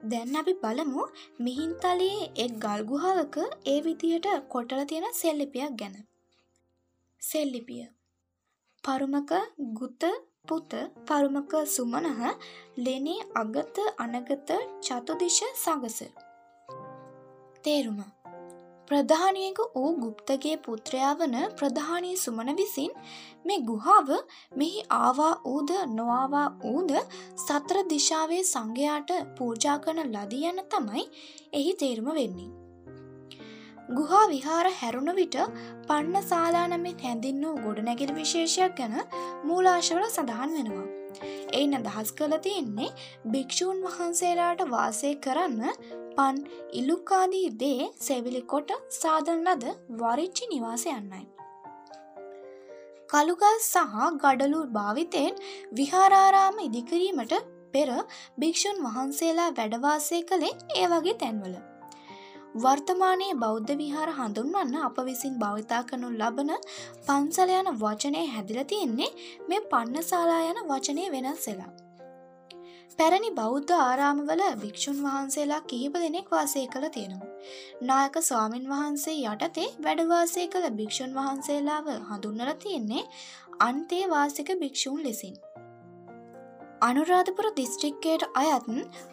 [0.00, 1.04] දැන් අපි බලමු
[1.40, 3.36] මිහින්තලයේ එක් ගල්ගුහාවක
[3.72, 5.94] ඒ විදියට කොටල තියෙන සෙල්ලිපියක් ගැන.
[7.22, 7.84] සෙල්ලිපිය
[8.84, 9.32] පරුමක
[9.78, 10.02] ගුත
[10.48, 10.72] පුත
[11.06, 12.10] පරුමක සුමනහ
[12.78, 14.50] ලෙනේ අගත අනගත
[14.86, 15.98] චතුදිශ සගස
[17.64, 18.00] තේරුම
[18.88, 22.92] ප්‍රධානියක වූ ගුප්තගේ පුත්‍රයා වන ප්‍රධානී සුමන විසින්
[23.44, 24.12] මේ ගුහාව
[24.56, 26.92] මෙහි ආවා ඌද නොආවා ඌද
[27.38, 31.04] සතර දිශාවේ සංඝයාට පූජා කරන ලදී යන තමයි
[31.52, 32.52] එහි තේරුම වෙන්නේ.
[33.90, 35.36] ගුහා විහාර හැරුණ විට
[35.88, 38.96] පන්න ශාලා නමින් හැඳින් වූ ගොඩනැගිලි විශේෂයක් ගැන
[39.44, 41.05] මූලාශවල සඳහන් වෙනවා.
[41.52, 42.90] එයින් අදහස් කළ තියෙන්නේ
[43.26, 45.62] භික්‍ෂූන් වහන්සේලාට වාසය කරන්න
[46.16, 46.42] පන්
[46.72, 49.64] ඉලුක්කාදී දේ සෙවිලි කොට සාධන ලද
[50.02, 51.24] වරිච්චි නිවාසයන්නයි.
[53.10, 57.38] කළුගල් සහ ගඩලු භාවිතයෙන් විහාරාරාම ඉදිකිරීමට
[57.72, 57.88] පෙර
[58.40, 61.56] භික්‍ෂූන් වහන්සේලා වැඩවාසය කළේ ඒ වගේ තැන්වල.
[62.56, 66.52] වර්තමානයේ බෞද්ධ විහාර හඳුන්වන්න අප විසින් භාවිතා කරනු ලබන
[67.06, 69.10] පන්සල යන වචනය හැදිල තියෙන්නේ
[69.48, 71.72] මේ පන්නශාලා යන වචනය වෙනස් වෙලා.
[72.98, 77.32] පැරණි බෞද්ධ ආරාමවල භික්‍ෂූන් වහන්සේලා කිහිප දෙනෙක් වාසය කළ තියෙනවා.
[77.82, 83.04] නායක ස්වාමීන් වහන්සේ යටතේ වැඩවාසය කළ භික්‍ෂූන් වහන්සේලාව හඳුන්නල තියෙන්නේ
[83.60, 85.36] අන්තේ වාසික භික්‍ෂූන් ලෙසින්.
[86.80, 88.66] අනුරාධපුර දිස්ත්‍රික්කයට අයත්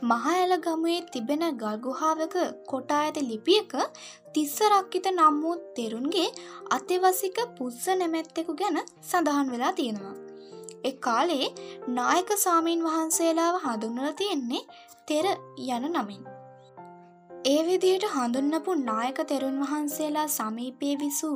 [0.03, 2.35] මහඇල ගමුවේ තිබෙන ගල්ගුහාවක
[2.67, 3.73] කොටා ඇති ලිපියක
[4.33, 6.27] තිස්ස රක්කිත නම් වූ තෙරුන්ගේ
[6.71, 10.15] අතිවසික පුස්ස නැමැත්තෙකු ගැන සඳහන් වෙලා තියෙනවා.
[10.83, 11.47] එ කාලේ
[11.89, 14.63] නායක සාමීන් වහන්සේලාව හඳුන්නල තියෙන්නේ
[15.07, 15.25] තෙර
[15.69, 16.32] යන නමින්.
[17.45, 21.31] ඒ විදියට හඳුන්නපු නායක තෙරුන් වහන්සේලා සමීපයේ විසූ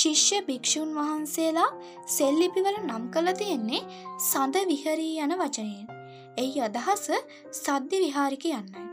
[0.00, 1.70] ශිෂ්‍ය භික්‍ෂූන් වහන්සේලා
[2.16, 3.80] සෙල්ලිපිවල නම් කළ තියෙන්නේ
[4.20, 5.88] සඳ විහරී යන වචනයෙන්.
[6.36, 7.02] එයි අදහස
[7.54, 8.84] සද්ධි විහාරික යන්නයි.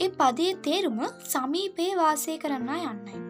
[0.00, 3.22] ඒ පදේ තේරුම සමීපයේ වාසය කරන්න යන්නයි.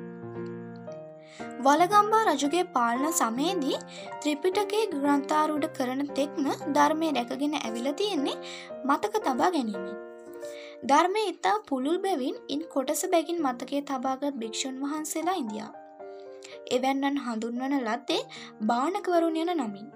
[1.61, 3.79] වලගම්බා රජුගේ පාලන සමයේදී
[4.19, 8.37] ත්‍රිපිටකේ ග්‍රන්ථාරූඩ කරන තෙක්ම ධර්මය රැකගෙන ඇවිල තියෙන්නේ
[8.85, 10.04] මතක තබා ගැනීමෙන්.
[10.85, 15.73] ධර්මය ඉතා පුළුල් බැවින් ඉන් කොටස බැගින් මතකේ තබාගත් භික්‍ෂූන් වහන්සේලා ඉන්දියා.
[16.71, 18.21] එවැන්නන් හඳුන්වන ලද්දේ
[18.63, 19.89] බානකවරුන් යන නමින්.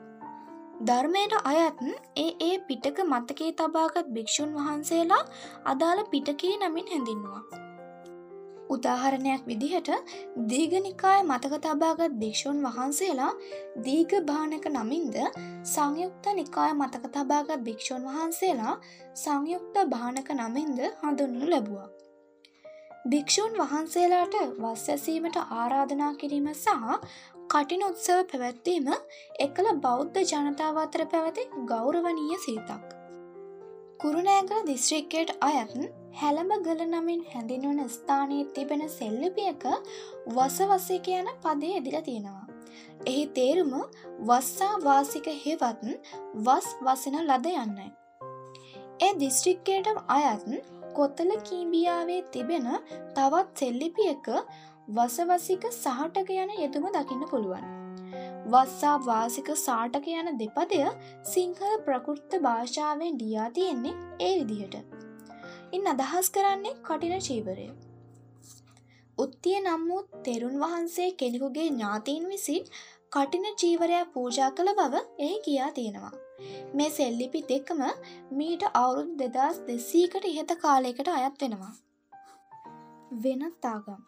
[0.82, 1.84] ධර්මයට අයත්
[2.16, 5.24] ඒ ඒ පිටක මතකේ තබාගත් භික්‍ෂූන් වහන්සේලා
[5.66, 7.67] අදාළ පිටකේ නමින් හැඳින්නවා.
[8.68, 9.90] උදාහරණයක් විදිහට
[10.50, 13.32] දීගනිකාය මතක තබාගත් භික්‍ෂූන් වහන්සේලා
[13.84, 15.16] දීග භානක නමින්ද
[15.66, 18.74] සංයුක්ත නිකාය මතක තබාගත් භික්‍ෂූන් වහන්සේලා
[19.16, 21.88] සංයුක්ත භානක නමින්ද හඳුන්නු ලැබුවා.
[23.06, 26.76] භික්‍ෂූන් වහන්සේලාට වස්සැසීමට ආරාධනා කිරීම සහ
[27.48, 28.88] කටින උත්සව පැවැත්වීම
[29.38, 32.97] එකල බෞද්ධ ජනතාව අතර පැවති ගෞරවනීය සීතක්.
[34.02, 35.72] කුරුණෑගල දිස්ත්‍රික්කයට අයත්
[36.18, 39.64] හැළඹ ගල නමින් හැඳින්වන ස්ථානයේ තිබෙන සෙල්ලිපියක
[40.36, 42.44] වසවසික යන පදේ එදිල තියෙනවා.
[43.06, 43.72] එහි තේරුම
[44.28, 45.82] වස්සා වාසික හෙවත්
[46.46, 47.88] වස් වසන ලද යන්නයි.
[49.00, 50.46] ඒ දිස්ත්‍රික්කයට අයත්
[50.94, 52.70] කොත්තල කීම්බියාවේ තිබෙන
[53.16, 54.32] තවත් සෙල්ලිපියක
[54.94, 57.77] වසවසික සහටක යන යෙතුම දකින්න පුළුවන්.
[58.52, 60.78] වස්සා වාසික සාටක යන දෙපදය
[61.32, 64.76] සිංහල ප්‍රකෘත්ත භාෂාවෙන් ලියා තියෙන්නේ ඒ විදිහට.
[65.72, 67.66] ඉන් අදහස් කරන්නේ කටින චීවරය.
[69.18, 72.70] උත්තිය නම් වූ තෙරුන් වහන්සේ කෙනෙකුගේ ඥාතීන් විසින්
[73.12, 76.14] කටින චීවරයක් පූජා කළ බව එහි කියා තියෙනවා.
[76.74, 77.82] මේ සෙල්ලිපි දෙකම
[78.32, 81.74] මීට අවුරුදු දෙදස් දෙසීකට ඉහත කාලයකට අයත් වෙනවා.
[83.22, 84.02] වෙනත් ආගම්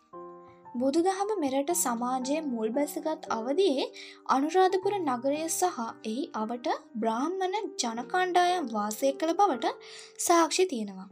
[0.74, 3.86] බුදුදහම මෙරට සමාජයේ මුල් බැසගත් අවදියේ
[4.28, 9.74] අනුරාධපුර නගරය සහ එහි අවට බ්‍රාහ්මණ ජනකණ්ඩායම් වාසය කළ බවට
[10.20, 11.08] සාක්ෂි තියෙනවා.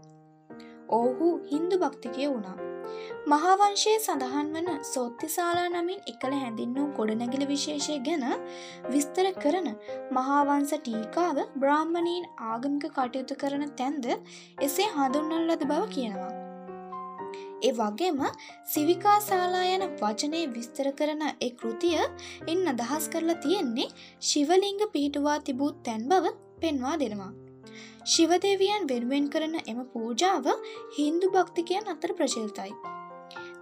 [0.91, 2.57] ඔවුහු හින්දු භක්තිකය වුණා.
[3.27, 8.27] මහාවංශයේ සඳහන් වන සොත්තිසාලා නමින් එකළ හැඳින් වූ ගොඩනැගිල විශේෂය ගැන
[8.89, 9.71] විස්තර කරන
[10.13, 14.13] මහාවංස ටීකාව බ්‍රාහ්මණීන් ආගමික කටයුතු කරන තැන්ද
[14.61, 16.48] එසේ හඳුන්නල් ලද බව කියනවා.
[17.63, 18.21] ඒ වගේම
[18.73, 21.99] සිවිකාශාලා යන වචනය විස්තර කරන එ කෘතිය
[22.53, 23.89] ඉන් අදහස් කරලා තියෙන්නේ
[24.23, 27.33] ශිවලිංග පිහිටුවා තිබූ තැන් බව පෙන්වා දෙනවා.
[28.07, 30.47] ශිවදේවියන් වෙනුවෙන් කරන එම පූජාව
[30.99, 32.73] හින්දු භක්තිකයන් අතර ප්‍රචලිතයි.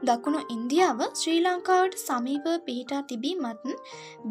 [0.04, 3.68] දකුණු ඉන්දියාව ශ්‍රී ලංකාවට සමීපව පිහිටා තිබීමත්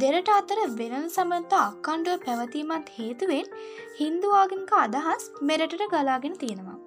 [0.01, 3.53] දෙරට අතර වෙනන සමන්ත අක්කණ්ඩුව පැවතීමත් හේතුවෙන්
[4.01, 6.84] හින්දු ආගමික අදහස් මෙරටට ගලාගෙන තියෙනවා.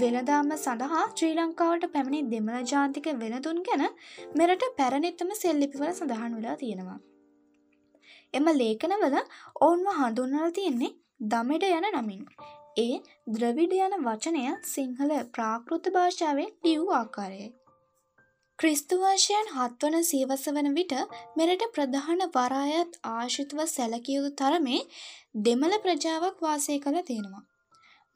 [0.00, 3.84] වෙනදාම සඳහා ශ්‍රී ලංකාවට පැමිණි දෙමළ ජාතික වෙනතුන් ගැන
[4.36, 6.98] මෙරට පැරණිත්තම සෙල්ලිපිවල සඳහන් වෙලා තියෙනවා.
[8.34, 9.16] එම ලේඛනවල
[9.60, 10.96] ඔවුන්ව හඳුන්වල තියෙන්නේ
[11.28, 12.26] දමෙඩ යන නමින්.
[12.78, 17.48] ඒ ද්‍රවිඩ යන වචනය සිංහල ප්‍රාකෘත භාෂාවෙන් ලියවූ ආකාරයයි.
[18.58, 20.96] ක්‍රිස්තුවර්ෂයන් හත්වන සීවස වන විට
[21.36, 24.82] මෙරට ප්‍රධාන වරායත් ආශිතව සැලකියයුතු තරමේ
[25.46, 27.44] දෙමළ ප්‍රජාවක් වාසය කළ තියෙනවා.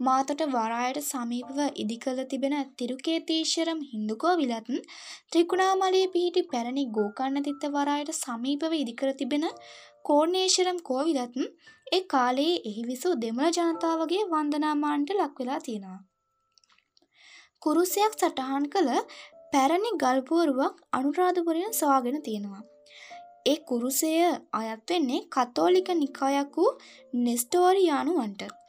[0.06, 4.70] මාතොට වරායට සමීපව ඉදිකළ තිබෙන තිරුකේතීශ්වරම් හින්දුකෝවිලත්
[5.30, 9.46] ත්‍රිකුණාමලයේ පිහිටි පැරණි ගෝකන්න තිත්ත වරායට සමීපව ඉදිකර තිබෙන
[10.04, 11.38] කෝර්ණේශ්වරම් කෝවිලත්
[11.92, 16.00] ඒ කාලයේ එහි විසූ දෙමළ ජනතාවගේ වන්දනාමාන්ට ලක්වෙලා තියෙනවා.
[17.62, 18.90] කුරුසයක් සටහන් කළ
[19.52, 22.62] පැරණි ගල්පුවරුවක් අනුරාධපුරයෙන් සවාගෙන තියෙනවා.
[23.46, 24.12] ඒ කුරුසය
[24.54, 26.70] අයත් වෙන්නේ කතෝලික නිකායක් වූ
[27.24, 28.63] නෙස්ටෝරියානුවන්ට.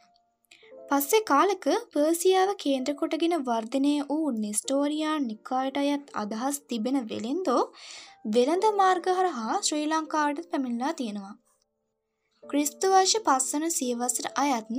[0.89, 7.61] පස්සේ කාලක පර්සියාව කේන්ද්‍ර කොටගෙන වර්ධනය වූ නෙස්ටෝරියාන් නිකායට අයත් අදහස් තිබෙන වෙළෙන්දෝ
[8.33, 11.33] වෙළඳ මාර්ග හරහා ශ්‍රී ලංකාවට පැමිණලා තියෙනවා.
[12.43, 14.69] ක්‍රිස්තුවර්ෂ පස්වන සියවසට අයත්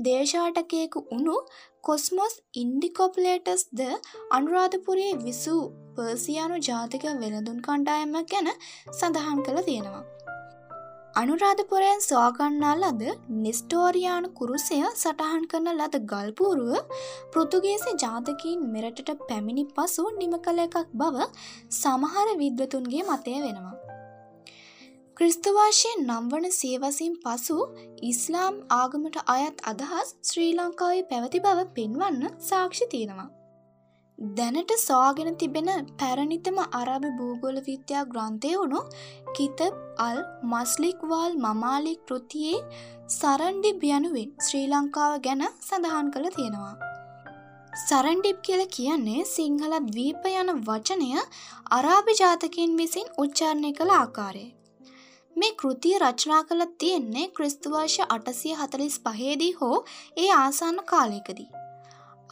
[0.00, 1.36] දේශාටකයෙකු වුණු
[1.82, 3.86] කොස්මොස් ඉන්ඩිකොපලේටස් ද
[4.32, 5.62] අනුරාධපුරයේ විසූ
[5.96, 8.52] පර්සියානු ජාතික වෙළඳුන් කණ්ඩායමක් ගැන
[8.92, 10.04] සඳහන් කළ තියෙනවා.
[11.20, 13.02] අනුරාධපුරයෙන් ස්වාගන්නා ලද
[13.40, 16.70] නිස්ටෝරියානු කුරුසය සටහන් කරන ලද ගල්පූරුව
[17.32, 21.26] පෘතුගේසි ජාතකීන් මෙරටට පැමිණි පසු නිම කළ එකක් බව
[21.72, 23.74] සමහර විද්වතුන්ගේ මතය වෙනවා.
[25.16, 27.58] ක්‍රිස්තුවාශයෙන් නම් වන සියවසින් පසු
[28.10, 33.30] ඉස්ලාම් ආගමට අයත් අදහස් ශ්‍රී ලංකාවේ පැවති බව පෙන්වන්න සාක්ෂි තියෙනවා.
[34.22, 35.68] දැනට සොයාගෙන තිබෙන
[36.00, 38.80] පැරණිතම අරාබි භූගෝල විද්‍යා ග්‍රන්ථය වුණු
[39.36, 42.60] කිතබ් අල් මස්ලික්වාල් මමාලික් කෘතියේ
[43.10, 46.74] සරන්ඩිබ් යනුවෙන් ශ්‍රී ලංකාව ගැන සඳහන් කළ තියෙනවා.
[47.80, 51.10] සරන්ඩිබ් කියල කියන්නේ සිංහල දවීප යන වචනය
[51.70, 54.46] අරාභි ජාතකින් විසින් උච්චාරණය කළ ආකාරය.
[55.36, 59.76] මේ කෘතිය රචනා කළ තියෙන්නේ ක්‍රිස්තුවර්ෂ අටසිය හතලිස් පහේදී හෝ
[60.16, 61.50] ඒ ආසන්න කාලයකදී.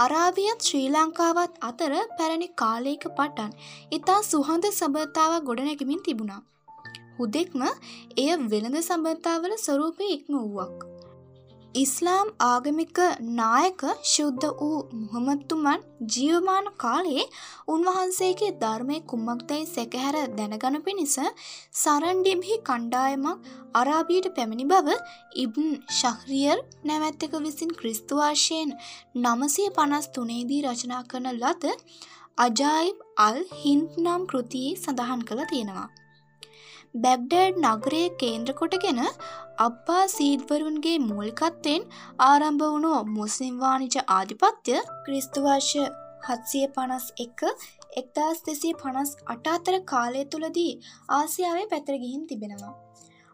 [0.03, 3.51] අරාබියත් ශ්‍රී ලංකාවත් අතර පැරණි කාලයක පටන්
[3.93, 6.41] ඉතා සුහඳ සබතාව ගොඩනැගමින් තිබුණා.
[7.19, 7.65] හුදෙක්ම
[8.23, 10.90] එය වෙළඳ සබතාවල ස්වරූපය ඉක්ම වූවක්.
[11.75, 12.99] ඉස්ලාම් ආගමික
[13.33, 17.27] නායක ශුද්ධ වූ මුහමත්තුමන් ජීවමාන කාලයේ
[17.69, 21.15] උන්වහන්සේගේ ධර්මය කුම්මක්දැයි සැකහැර දැනගන පිණිස
[21.75, 24.99] සරන්ඩිම්හි කණ්ඩායමක් අරාබියට පැමිණි බව
[25.37, 28.75] ඉබ්න් ශහරියර් නැවැත්තක විසින් ක්‍රිස්තුවාශයෙන්
[29.21, 31.73] නමසය පනස් තුනේදී රචනා කරන ලද
[32.39, 35.89] අජායිබ් අල් හින්ත් නම් කෘතියේ සඳහන් කළ තියෙනවා.
[36.95, 39.01] බැග්ඩඩ් නගරය කේන්ද්‍ර කොටගෙන
[39.61, 41.83] අබ්බා සීද්වරුන්ගේ මූල්කත්වෙන්
[42.27, 45.73] ආරම්භ වුණු මුස්ලිම් වානිජ ආධිපත්‍ය ක්‍රිස්තුවර්ෂ
[46.27, 47.43] හත්සිය පනස් එක
[48.01, 50.71] එක්දස් දෙසිය පනස් අටාතර කාලය තුළදී
[51.11, 52.73] ආසියාවේ පැතරගිහින් තිබෙනවා.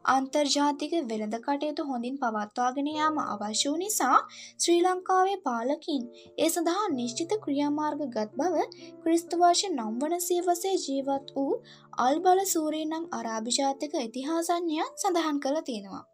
[0.04, 6.02] අන්තර්ජාතික වෙළඳ කටයුතු හොඳින් පවත්වාගෙන යාම අවශ්‍ය වූ නිසා ශ්‍රී ලංකාවේ පාලකින්
[6.38, 8.66] ඒ සඳහා නිශ්චිත ක්‍රියාමාර්ග ගත් බව
[9.04, 11.54] ක්‍රිස්තුවර්ෂ නම්වන සියවසේ ජීවත් වූ
[12.00, 16.04] අල්බල සූරී නම් අරාභිජාතක ඉතිහාසඥයන් සඳහන් කළ තියෙනවා.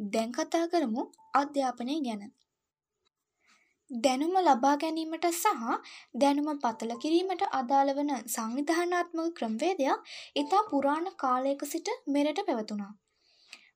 [0.00, 1.02] දැන් කතා කරමු
[1.34, 2.22] අධ්‍යාපනය ගැන.
[3.90, 5.64] දැනුම ලබා ගැනීමට සහ
[6.14, 12.92] දැනුම පතල කිරීමට අදාළ වන සංවිධානාත්මක ක්‍රමවේදයක් ඉතා පුරාණ කාලයක සිට මෙරට පැවතුනා.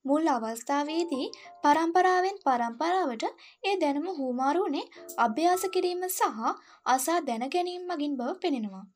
[0.05, 1.27] මුල් අවස්ථාවේදී
[1.65, 3.27] පරම්පරාවෙන් පරම්පරාවට
[3.65, 4.87] ඒ දැනුම හුමාරුවනේ
[5.19, 6.49] අභ්‍යාස කිරීම සහ
[6.87, 8.87] අසා දැන ගැනීම මගින් බව පෙනෙනවා.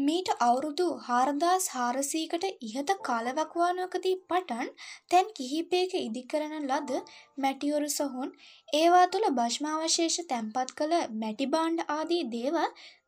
[0.00, 4.68] මීට අවුරුදු හාරදාස් හාරසීකට ඉහත කාලවක්වානුවකදී පටන්
[5.10, 6.90] තැන් කිහිපයක ඉදිකරන ලද
[7.38, 8.30] මැටියොරු සොහොන්
[8.72, 12.58] ඒවා තුළ භශ්මාවශේෂ තැන්පත් කළ මැටිබාණ්ඩ ආදී දේව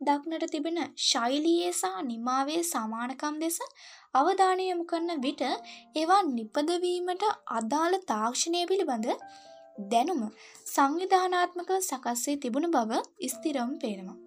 [0.00, 3.60] දක්නට තිබෙන ශෛලියේ සහ නිමාවේ සමානකම් දෙස
[4.14, 9.08] අවධානයමු කරන විට ඒවා නිපදවීමට අදාළ තාක්ෂණය පිළිබඳ
[9.86, 10.26] දැනුම
[10.66, 14.21] සංවිධානාත්මක සකස්සේ තිබුණු බව ස්තිරම් පේනවා.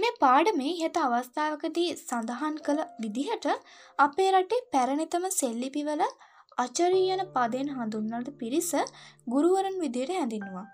[0.00, 3.46] මේ පාඩමේ හෙත අවස්ථාවකදී සඳහන් කළ විදිහට
[3.98, 6.02] අපේ රටේ පැරණිතම සෙල්ලිපිවල
[6.58, 8.70] අචරීයන පදෙන් හඳුන්වලට පිරිස
[9.32, 10.66] ගුරුවරන් විදියට හැඳින්නවා.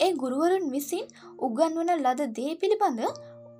[0.00, 1.06] ඒ ගුරුවරුන් විසින්
[1.46, 3.00] උගන්වන ලද දේ පිළිබඳ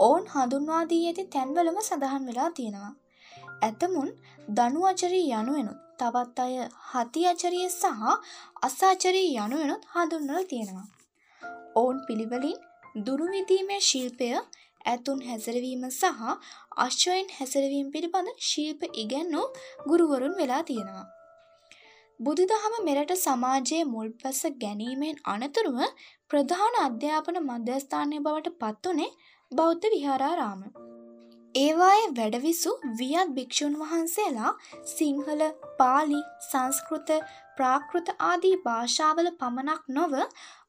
[0.00, 2.92] ඔවුන් හඳුන්වාදී ඇති තැන්වලම සඳහන් වෙලා තියෙනවා.
[3.62, 4.10] ඇතමුන්
[4.58, 6.54] දනු අචරී යනුවෙනුත් තවත් අය
[6.90, 8.04] හති අචරිය සහ
[8.62, 10.86] අසාචරී යනුවෙනුත් හඳුන්වල තියෙනවා.
[11.76, 12.58] ඔවුන් පිළිවලින්
[12.94, 14.28] දුරුවිදීමේ ශිල්පය
[14.86, 16.20] ඇතුන් හැසරවීම සහ
[16.78, 19.46] අශ්වයන් හැසරවීම පිළිබඳ ශිල්ප ඉගැන්නූ
[19.88, 21.04] ගුරුවරුන් වෙලා තියෙනවා.
[22.20, 25.80] බුදුදහම මෙරට සමාජයේ මුල්පැස ගැනීමෙන් අනතුරුව
[26.30, 29.10] ප්‍රධාන අධ්‍යාපන මධ්‍යස්ථානය බවට පත්වනේ
[29.52, 30.62] බෞද්ධ විහාරාරාම.
[31.54, 34.52] ඒවායේ වැඩවිසු වියත් භික්‍ෂූන් වහන්සේලා
[34.92, 35.42] සිංහල
[35.78, 37.12] පාලි සංස්කෘත
[37.58, 40.16] ප්‍රාකෘත ආදී භාෂාවල පමණක් නොව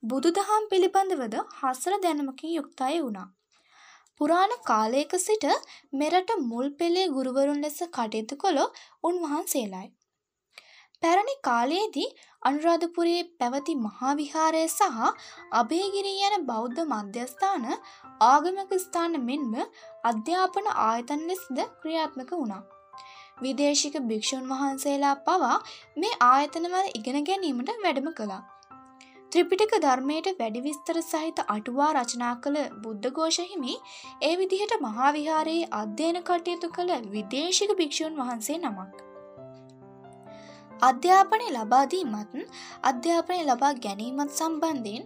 [0.04, 3.28] බුදුදහම් පිළිබඳවද හසර දැනමකින් යුක්තයි වුණා.
[4.22, 5.48] පුරාණ කාලයක සිට
[5.94, 8.66] මෙරට මුල් පෙළේ ගුරුවරුන් ලෙස කටයුතු කොළො
[9.04, 9.92] උන්වහන්සේලායි.
[11.02, 12.08] පැරණි කාලයේදී
[12.42, 15.02] අනුරාධපුරයේ පැවති මහාවිහාරය සහ
[15.54, 17.68] අභේගිරී යන බෞද්ධ මධ්‍යස්ථාන
[18.24, 19.54] ආගමක ස්ථාන මෙන්ම
[20.04, 22.64] අධ්‍යාපන ආයතන ලෙසද ක්‍රියාත්මක වුණා.
[23.42, 25.56] විදේශික භික්‍ෂූන් වහන්සේලා පවා
[25.98, 28.44] මේ ආයතනවල ඉගෙන ගැනීමට වැඩම කළා.
[29.32, 33.76] ත්‍රිපිටක ධර්මයට වැඩි විස්තර සහිත අටුවා රචනා කළ බුද්ධඝෝෂ හිමි
[34.22, 39.15] ඒ විදිහට මහාවිහාරයේ අධ්‍යයන කටයුතු කළ විදේශික භික්‍ෂූන් වහන්සේ නමක්.
[40.82, 42.34] අධ්‍යාපනය ලබාදීමත්
[42.84, 45.04] අධ්‍යාපනය ලබා ගැනීමත් සම්බන්ධයෙන්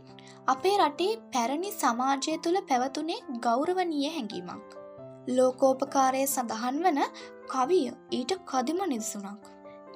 [0.47, 4.69] අපේ රටේ පැරණි සමාජය තුළ පැවතුනේ ගෞරවනීය හැඟීමක්.
[5.27, 6.99] ලෝකෝපකාරය සඳහන් වන
[7.47, 9.43] කවිය ඊට කදිම නිදසුනක්.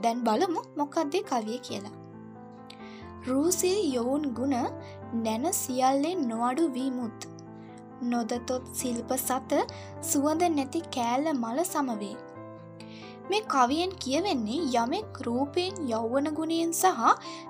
[0.04, 1.96] දැන් බලමු මොකක්දේ කවිය කියලා.
[3.28, 4.56] රූසිය යොවුන් ගුණ
[5.26, 7.20] නැන සියල්ලෙන් නොඅඩු වීමුත්.
[8.04, 9.52] නොදතොත් සිල්ප සත
[10.02, 12.33] සුවඳ නැති කෑල්ල මල සමවේ.
[13.30, 17.04] මේ කවියෙන් කියවෙන්නේ යමෙක් රූපයෙන් යෞවන ගුණයෙන් සහ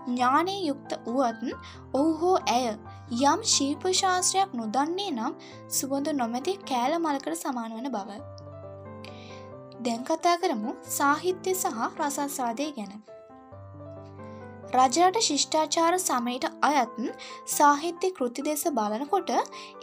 [0.08, 1.42] ඥානය යුක්ත වුවත්
[1.94, 2.68] ඔහු හෝ ඇය
[3.24, 8.20] යම් ශීප ශාස්ත්‍රයක් නොදන්නේ නම් සුබඳ නොමැති කෑල මලකට සමාන වන බව.
[9.80, 12.94] දැන් කතා කරමු සාහිත්‍ය සහ රසස්වාදය ගැන.
[14.74, 16.96] රජරට ශිෂ්ඨාචාර සමයට අයත්
[17.56, 19.36] සාහිත්‍ය කෘති දෙස බලනකොට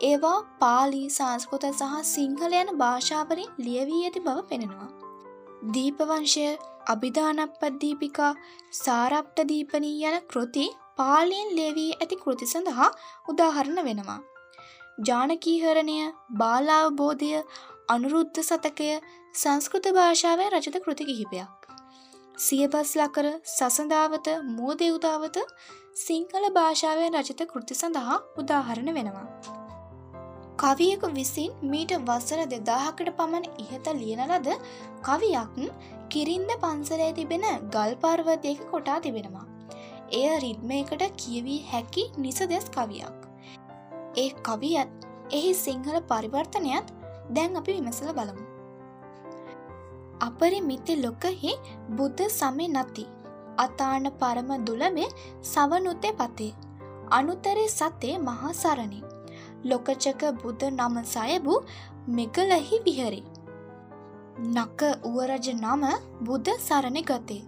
[0.02, 4.90] ඒවා පාලි සංස්කෘත සහ සිංහල යන භාෂාවලින් ලියවී ඇති බව පෙනෙනවා.
[5.68, 6.46] දීපවංශය
[6.86, 8.32] අභිධානපද්දීපිකා
[8.78, 12.88] සාරප්ට දීපනී යන කෘති පාලියෙන් ලේවී ඇති කෘති සඳහා
[13.28, 14.18] උදාහරණ වෙනවා.
[15.00, 15.98] ජානකීහරණය
[16.32, 17.32] බාලාවබෝධය
[17.88, 18.90] අනුරුද්ධ සතකය
[19.34, 21.70] සංස්කෘත භාෂාවේ රචත කෘති කිහිපයක්.
[22.38, 25.40] සියබස් ලකර සසඳාවත මෝදෙව්දාවත
[25.96, 29.59] සිංහල භාෂාවෙන් රචිත කෘති සඳහා උදාහරණ වෙනවා.
[30.62, 34.56] කවියකු විසින් මීට වසර දෙදාහකට පමණ ඉහත ලියන ලද
[35.02, 35.54] කවියක්
[36.08, 37.44] කිරින්ද පන්සලේ තිබෙන
[37.74, 39.46] ගල් පර්වතයක කොටා තිබෙනවා.
[40.12, 43.16] එය රිද්මයකට කියවී හැකි නිසදෙස් කවියක්.
[44.16, 46.92] ඒ කවියත් එහි සිංහල පරිවර්තනයත්
[47.30, 48.44] දැන් අපි විමසල බලමු.
[50.20, 51.54] අපරිමිති ලොකහි
[51.92, 53.06] බුද්ධ සමය නති.
[53.58, 55.08] අතාන පරම දුළමේ
[55.44, 56.52] සවනුත්තේ පතේ.
[57.10, 59.09] අනුතරේ සතේ මහා සරණි.
[59.64, 61.54] ලොකචක බුද නම සයබු
[62.08, 63.22] මෙගලහි විහරි.
[64.38, 65.84] නක උවරජ නම
[66.20, 67.42] බුද සරණ ගතේ.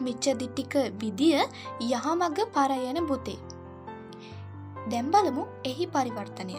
[0.00, 1.36] මිච්චදිට්ටික විදිය
[1.80, 3.38] යහමග පරයන බුතේ.
[4.90, 6.56] දැම්බලමු එහි පරිවර්තනය.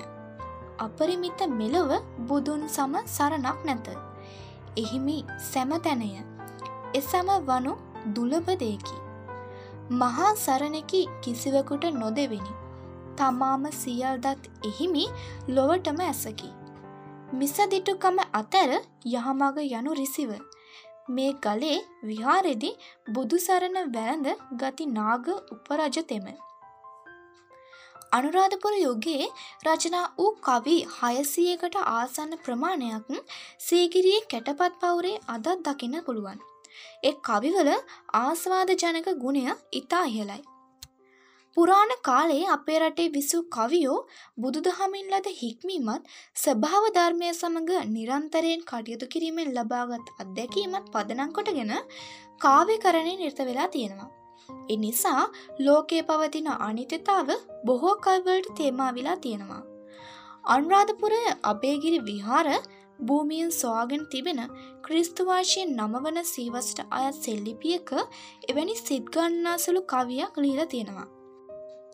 [0.80, 1.92] අපරිමිත මෙලොව
[2.28, 3.88] බුදුන් සම සරණක් නැත.
[4.78, 6.12] එහිමි සැමතැනය.
[6.96, 7.74] එසම වනු
[8.14, 8.98] දුලබදයකි.
[9.92, 12.67] මහා සරණකි කිසිවකුට නොදෙවෙනි.
[13.18, 15.06] තමාම සියල්දත් එහිමි
[15.50, 16.50] ලොවටම ඇසකි.
[17.34, 18.72] මිසදිටුකම අතැර
[19.08, 20.32] යහමග යනු රිසිව.
[21.10, 22.72] මේ ගලේ විහාරෙදි
[23.10, 26.28] බුදුසරණ වැළඳ ගති නාග උපරජතෙම.
[28.12, 29.28] අනුරාධපුර යුගයේ
[29.66, 33.10] රචනා වූ කවි හයසියකට ආසන්න ප්‍රමාණයක්
[33.60, 36.40] සීගිරියේ කැටපත් පවුරේ අදත් දකින්න පුළුවන්.
[37.04, 37.72] එ කවිවල
[38.18, 39.44] ආස්වාද ජනක ගුණය
[39.74, 40.44] ඉතා ඉහලයි.
[41.58, 43.96] පුරාණ කාලයේ අපේ රටේ විසූ කවියෝ
[44.38, 51.74] බුදුදහමින් ලද හික්මීමත් ස්වභාව ධර්මය සමඟ නිරන්තරයෙන් කටයුතු කිරීමෙන් ලබාගත් අත්දැකීමත් පදනං කොටගෙන
[52.42, 54.12] කාව්‍ය කරණය නිර්ත වෙලා තියෙනවා.
[54.70, 55.24] එනිසා
[55.60, 57.34] ලෝකයේ පවතින අනිතතාව
[57.66, 59.62] බොහෝ කල්වලට තේමා වෙලා තියෙනවා.
[60.48, 61.14] අනුරාධපුර
[61.46, 62.48] අබේගිරි විහාර
[63.02, 64.46] භූමියෙන් සොයාගෙන තිබෙන
[64.86, 67.92] ක්‍රිස්තුවාශයෙන් නමවන සීවස්ට අයත් සෙල්ලිපියක
[68.48, 71.12] එවැනි සිද්ගන්නාසුළු කවියක් ලීල තියෙනවා.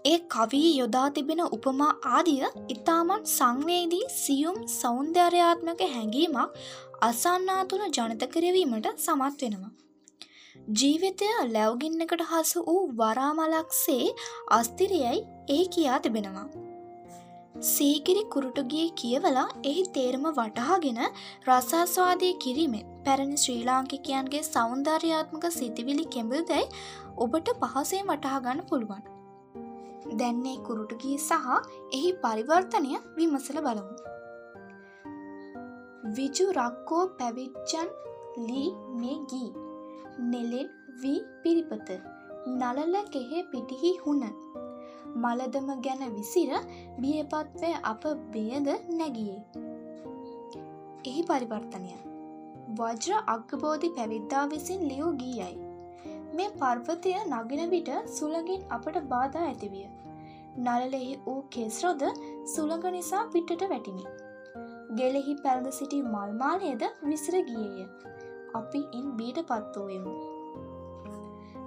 [0.05, 6.57] ඒ කවී යොදා තිබෙන උපමා ආදිය ඉතාමත් සංවේදී සියුම් සෞන්දර්යාත්මක හැඟීමක්
[7.01, 9.71] අසන්නාතුන ජනත කරවීමට සමත් වෙනවා.
[10.79, 14.05] ජීවිතය ලැවගින්නකට හසු වූ වරාමලක්සේ
[14.51, 16.45] අස්තිරයයි ඒ කියා තිබෙනවා.
[17.63, 21.01] සීකිරි කුරුටුගිය කියවලා එහි තේරම වටහාගෙන
[21.47, 26.71] රසාස්වාදය කිරීමෙන් පැරණි ශ්‍රී ලාංකිකයන්ගේ සෞන්දර්යාත්මක සිතිවිලි කෙඹුදැයි
[27.17, 29.12] ඔබට පහසේ වටහාගන්න පුළුවන්.
[30.21, 31.49] දැන්නේ කුරුටුගී සහ
[31.97, 33.95] එහි පරිවර්තනය විමසල බලමු.
[36.15, 37.89] විජු රක්කෝ පැවිච්චන්
[38.47, 38.69] ලී
[39.01, 39.49] මේ ගී
[40.31, 40.69] නෙලෙන්
[41.01, 41.89] වී පිරිපත
[42.51, 44.25] නලල කෙහෙ පිටිහි හුණ
[45.15, 46.51] මලදම ගැන විසිර
[47.01, 48.67] බියපත්වය අප බියද
[48.99, 49.41] නැගියේ.
[51.05, 51.93] එහි පරිවර්තනය
[52.79, 55.62] වජ්‍ර අග්ගබෝධි පැවිද්දා විසින් ලියෝ ගීයයි.
[56.33, 59.87] මේ පර්වතය නගෙන විට සුළඟින් අපට බාධා ඇතිවිය.
[60.57, 62.03] නලලෙහි වූ කෙස්රොද
[62.55, 64.05] සුළඟ නිසා පිටට වැටිනි.
[64.95, 67.87] ගෙලෙහි පැළඳ සිටි මල්මාලයද විසිර ගියය.
[68.53, 70.13] අපි ඉන් බීට පත්වූයමු.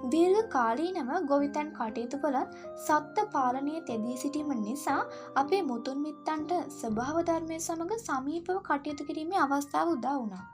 [0.09, 2.55] දීර්ඝ කාලීනව ගොවිතැන් කටයුතු කළත්
[2.85, 5.01] සත්ත පාලනය තෙදී සිටීම නිසා
[5.35, 10.45] අපේ මුතුන් මිත්තන්ට ස්වභාවධර්මය සමඟ සමීපව කටයුතු කිරීමේ අවස්ථාව උදා වුණා.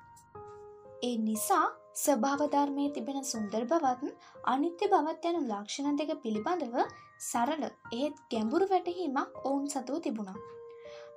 [1.04, 1.66] ඒ නිසා
[1.96, 4.08] ස්වභාවධර්මය තිබෙන සුන්දර බවත්
[4.46, 6.78] අනිත්‍ය බවත් යන ලක්ෂණ දෙක පිළිබඳව
[7.22, 7.64] සරල
[7.94, 10.40] ඒත් ගැඹුරු වැටහීමක් ඔවුන් සතුව තිබුණා.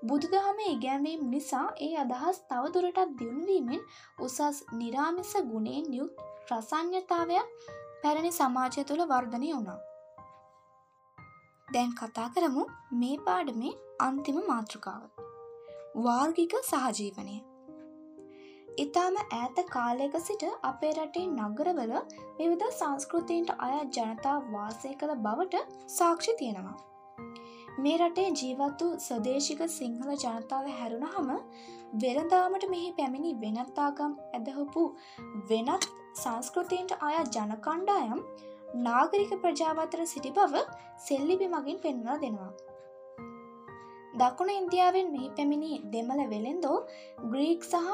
[0.02, 3.82] බුදුදහම ඉගැන්වීම් නිසා ඒ අදහස් තවදුරටත් දියුණුවීමෙන්
[4.18, 7.66] උසස් නිරාමිස ගුණයෙන් යුත් ප්‍රසං්ඥතාවයක්
[8.02, 9.80] පැරණි සමාජය තුළ වර්ධනය වුණා.
[11.68, 12.68] දැන් කතා කරමු
[13.00, 15.02] මේ පාඩමේ අන්තිම මාතෘකාව.
[16.04, 17.36] වාර්ගික සහජීවනය.
[18.76, 21.94] ඉතාම ඈත කාලයක සිට අපේ රටේ නගරවල
[22.38, 25.62] විවිධ සංස්කෘතියන්ට අය ජනතා වාසය කළ බවට
[25.92, 26.76] සාක්ෂි තියෙනවා.
[27.78, 31.32] මේ රටේ ජීවත් වූ සදේශික සිංහල ජනතාව හැරුණහම
[32.02, 34.84] වෙළදාමට මෙහි පැමිණි වෙනත්තාගම් ඇදහපු
[35.50, 38.22] වෙනත් සංස්කෘතියන්ට අය ජනකණ්ඩායම්
[38.84, 40.64] නාගරික ප්‍රජාවතර සිටි බව
[41.00, 42.52] සෙල්ලිපි මගින් පෙන්වා දෙනවා.
[44.20, 46.76] දකුණ ඉන්දියාවෙන් මෙහි පැමිණි දෙමළ වෙළෙන්දෝ
[47.32, 47.88] ග්‍රීක් සහ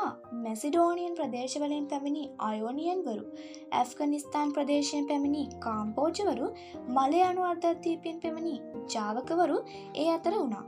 [0.44, 3.24] මැසිඩෝනියන් ප්‍රදේශවලින් පැමිණි අයෝනියන්වරු
[3.72, 6.48] ඇෆ්ගනිස්ථාන් ප්‍රදේශයෙන් පැමිණි කාම්පෝජවරු
[6.88, 8.54] මලයනු අර්ධත්වීපයෙන් පැමිණි
[8.94, 9.58] ජාවකවරු
[9.94, 10.64] ඒ අතර වුණා.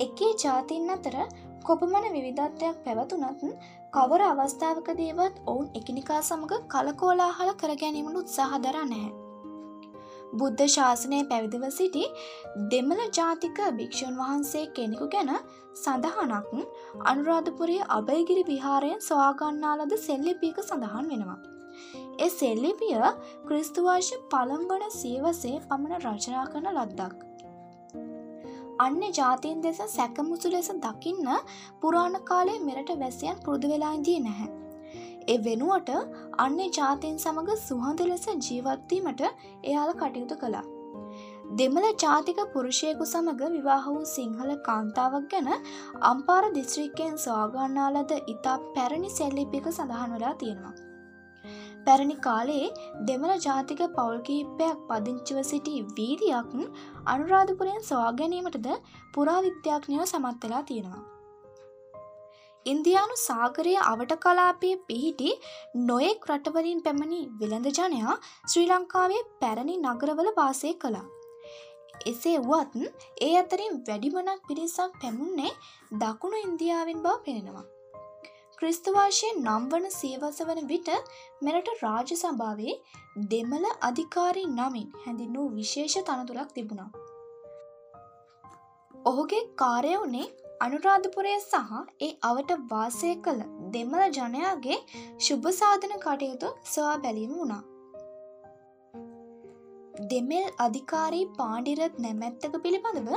[0.00, 1.16] එකේ ජාතින් අතර
[1.64, 3.42] කොපමන විවිධත්වයක් පැවතුනත්
[3.92, 9.21] කවර අවස්ථාවකදේවත් ඔවුන් එකිනිකා සමඟ කලකෝලාහල කර ගැනීමට උත්සාහ දර නැහැ.
[10.32, 12.04] බුද්ධ ශාසනය පැවිදිව සිටි
[12.70, 15.32] දෙමළ ජාතික භික්‍ෂූන් වහන්සේ කෙනෙකු ගැන
[15.76, 16.52] සඳහනක්
[17.04, 21.38] අනුරාධපුරේ අභයගිරි විහාරයෙන් සොයාගන්නාලද සෙල්ලිපියක සඳහන් වෙනවා.
[22.18, 22.96] එ සෙල්ලිපිය
[23.46, 27.20] ක්‍රිස්තුවාශ පළම්වන සීවසේ පමණ රචනා කරන ලද්දක්.
[28.78, 31.30] අන්න ජාතීන් දෙස සැකමුසු ලෙස දකින්න
[31.80, 34.61] පුරාණ කාලේ මෙරට වැසියන් පුරුදු වෙලාඉදී නැහැ.
[35.28, 35.90] එ වෙනුවට
[36.38, 39.26] අන්නේ ජාතයෙන් සමඟ සුහඳ ලෙස ජීවත්වීමට
[39.64, 40.64] එයාල කටයුතු කළා.
[41.58, 45.50] දෙමළ ජාතික පුරුෂයකු සමඟ විවාහ වූ සිංහල කාන්තාවක් ගැන
[46.02, 50.74] අම්පාර දිස්ත්‍රික්කයෙන් සවාගන්නාලද ඉතා පැරණි සෙල්ලිපික සඳහන් වෙලා තියෙනවා.
[51.86, 52.68] පැරණි කාලයේ
[53.06, 56.52] දෙමළ ජාතික පවල්කීපයක් පදිංචිව සිටි වීරියක්
[57.06, 58.68] අනුරාධපුරයෙන් සොයාගැනීමටද
[59.14, 61.11] පුරාවිද්‍යාඥයෝ සමත් වෙලා තියෙනවා.
[62.66, 65.30] ඉන්දයානු සාගරය අවට කලාපය පිහිටි
[65.88, 71.06] නොයෙක් රටවලින් පැමණි වෙළඳ ජනයා ශ්‍රී ලංකාවේ පැරණි නගරවල වාසය කළා.
[72.06, 72.74] එසේ වුවත්
[73.26, 75.52] ඒ අතරින් වැඩිමනක් පිරිසක් පැමුන්නේ
[76.02, 77.66] දකුණු ඉන්දියාවෙන් බව පෙනෙනවා.
[78.58, 80.90] ක්‍රිස්තුවාශය නම් වන සීවස වන විට
[81.46, 82.74] මෙරට රාජ සභාවේ
[83.32, 86.90] දෙමළ අධිකාරී නමින් හැඳින් වූ විශේෂ තනතුරක් තිබුණා.
[88.94, 90.28] ඔහුගේ කාරය වනේ
[90.64, 91.72] අනුරාධපුරය සහ
[92.06, 93.40] ඒ අවට වාසය කළ
[93.74, 94.78] දෙමළ ජනයාගේ
[95.26, 97.62] ශුභ සාධන කටයුතු සොයා බැලීම වුණා.
[100.12, 103.10] දෙමෙල් අධිකාරී පාඩිරත් නැමැත්තක පිළිබඳව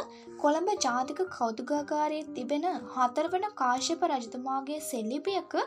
[0.44, 5.58] කොළඹ ජාතික කෞතුගාකාරයේ තිබෙන හතරවන කාශ්‍යප රජතුමාගේ සෙල්ලිපියක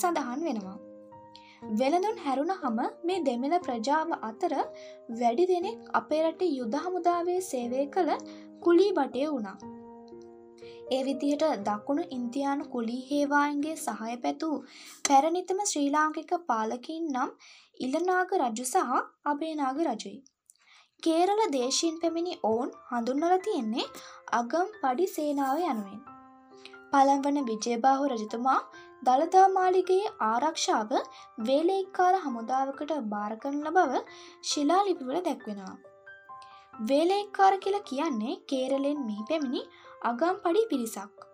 [0.00, 0.78] සඳහන් වෙනවා.
[1.80, 4.54] වෙළඳුන් හැරුණ හම මේ දෙමළ ප්‍රජාව අතර
[5.20, 8.16] වැඩි දෙනෙක් අපේ රට යුද හමුදාවේ සේවය කළ
[8.66, 9.58] කුලී බටය වුණා.
[10.94, 14.56] ඒ විදිහට දකුණු ඉන්තියානු කුලී හේවායින්ගේ සහය පැtuu
[15.08, 17.30] පැරණිතම ශ්‍රී ලාංකික පාලකින් නම්
[17.80, 19.00] ඉලනාග රජු සහ
[19.32, 20.18] අබේනාග රජුයි.
[21.02, 23.90] කේරල දේශීන් පැමිණි ඔවුන් හඳුන්වල තියෙන්නේ
[24.38, 26.00] අගම් පඩි සේනාව යනුවෙන්.
[26.92, 28.60] පළම්වන විජයබාහු රජතුමා
[29.06, 30.90] දළදා මාලිගයේ ආරක්ෂාව
[31.46, 34.02] වේලේක්කාර හමුදාවකට භාරකරන බව
[34.50, 35.76] ශිලාලිපිවල දැක්වෙනවා.
[36.88, 39.62] වේලේක්කාර කියලා කියන්නේ කේරලෙන් මිහි පැමිණි
[40.02, 41.24] අගම් පඩි පිරිසක්.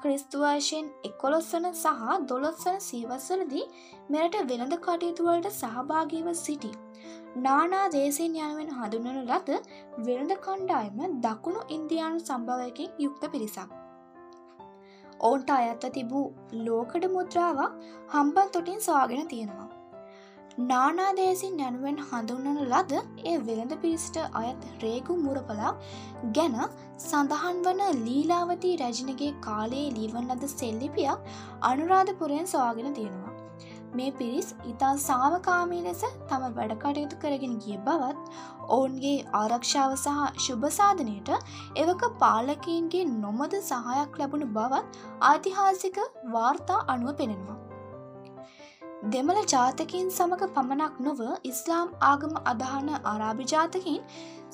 [0.00, 3.66] ක්‍රිස්තුවර්ශයෙන් එකොළොස්වන සහ දොළොස්වන සීවස්වලදී
[4.10, 6.72] මෙරට වෙළඳ කටයුතුවලට සහභාගීව සිටි.
[7.44, 9.60] නානා දේශයෙන් යනුවෙන් හඳුනන ලද
[10.08, 13.70] වෙළඳ කණ්ඩායම දකුණු ඉන්දයානු සම්භවයකින් යුක්ත පිරිසක්.
[15.20, 16.26] ඔවුන්ට අයත්ව තිබූ
[16.66, 17.80] ලෝකඩ මුද්‍රාවක්
[18.14, 19.75] හම්බන් තොටින් සවාගෙන තියෙනවා.
[20.58, 22.92] නානාදේසින් යනුවෙන් හඳුන්නන ලද
[23.24, 25.82] ඒ වෙළඳ පිරිසිට අයත් රේගු මුරපලක්
[26.38, 26.56] ගැන
[27.00, 31.28] සඳහන් වන ලීලාවතී රැජිනගේ කාලයේ ලීවන් ලද සෙල්ලිපියක්
[31.62, 33.34] අනුරාධපුරයෙන් සවාගෙන තියෙනවා.
[33.94, 41.32] මේ පිරිස් ඉතා සාමකාමී ලෙස තම වැඩකටයුතු කරගෙන ගිය බවත් ඔවුන්ගේ ආරක්ෂාව සහ ශුභසාධනයට
[41.84, 47.65] එවක පාලකීන්ගේ නොමද සහයක් ලැබුණු බවත් ආතිහාසික වාර්තා අනුව පෙනෙනවා.
[49.04, 53.98] දෙමළ ජාතකින් සමඟ පමණක් නොව ඉස්ලාම් ආගම අදහන අරාභි ජාතකින්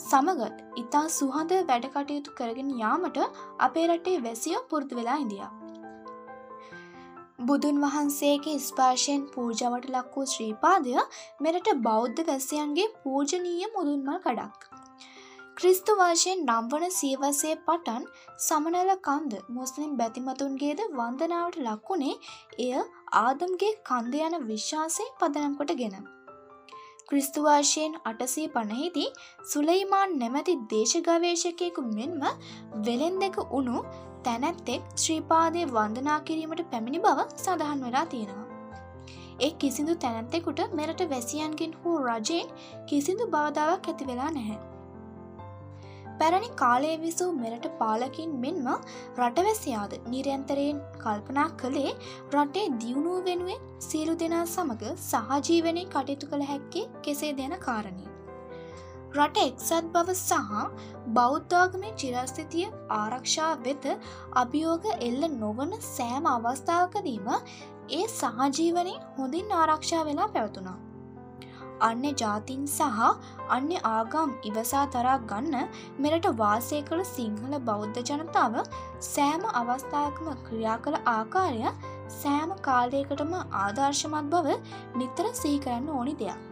[0.01, 3.21] සමගත් ඉතා සුහඳ වැඩකටයුතු කරගෙන යාමට
[3.59, 5.51] අපේ රටේ වැසියෝ පුරුදු වෙලා ඉදියා.
[7.43, 10.97] බුදුන් වහන්සේගේ ස්පාර්ශයෙන් පූජවට ලක් වූ ශ්‍රීපාදය
[11.41, 14.73] මෙරට බෞද්ධ වැසියන්ගේ පූජනීය මුදුන්මල් කඩක්.
[15.57, 22.17] ක්‍රිස්තු වර්ශයෙන් නම්වන සීවසය පටන් සමනල කන්ද මුස්ලිම් බැතිමතුන්ගේද වන්දනාවට ලක්වුණේ
[22.59, 22.83] එය
[23.13, 25.97] ආදම්ගේ කන්ද යන විශ්වාසය පදනම්කොට ගෙන.
[27.09, 29.09] ක්‍රිස්තුවාශයෙන් අටසී පණහිදී
[29.53, 32.25] සුලයිමාන් නැමැති දේශගවේශකයෙකු මෙන්ම
[32.87, 33.85] වෙලෙන් දෙක උුණු
[34.25, 38.49] තැනැත්තෙක් ශ්‍රීපාදය වන්දනා කිරීමට පැමිණි බව සඳහන් වෙලා තියෙනවා.
[39.41, 42.53] ඒ කිසිදු තැනැත්තෙකුට මෙරට වැසියන්ගෙන් හෝ රජයෙන්
[42.87, 44.72] කිසිදු බවදාවක් ඇති වෙලා නැහැ.
[46.23, 48.67] පැරණි කාලේ විසූ මෙරට පාලකින් මෙන්ම
[49.19, 51.93] රටවැසියාද නිරන්තරයෙන් කල්පනා කළේ
[52.35, 58.07] රටේ දියුණුව වෙනුවෙන් සියලු දෙනා සමඟ සහජීවනය කටයුතු කළ හැක්කේ කෙසේ දෙන කාරණය.
[59.17, 60.53] රට එක්සත් බව සහ
[61.17, 62.69] බෞද්ධාගමේ චිරස්ථිතිය
[62.99, 63.91] ආරක්ෂා වෙත
[64.43, 67.29] අභියෝග එල්ල නොවන සෑම අවස්ථාවකදීම
[67.91, 70.79] ඒ සහජීවනය හොඳින් ආරක්ෂා වෙලා පැවතුනා.
[71.89, 73.01] අන්‍ය ජාතින් සහ
[73.57, 78.61] අන්‍ය ආගම් ඉවසා තරා ගන්න මෙරට වාසය කළ සිංහල බෞද්ධ ජනතාව
[79.09, 81.75] සෑම අවස්ථාවකම ක්‍රියා කළ ආකාරය
[82.15, 84.59] සෑම කාලයකටම ආදර්ශමත් බව
[84.97, 86.52] නිතර සීකරන්න ඕනි දෙයක්.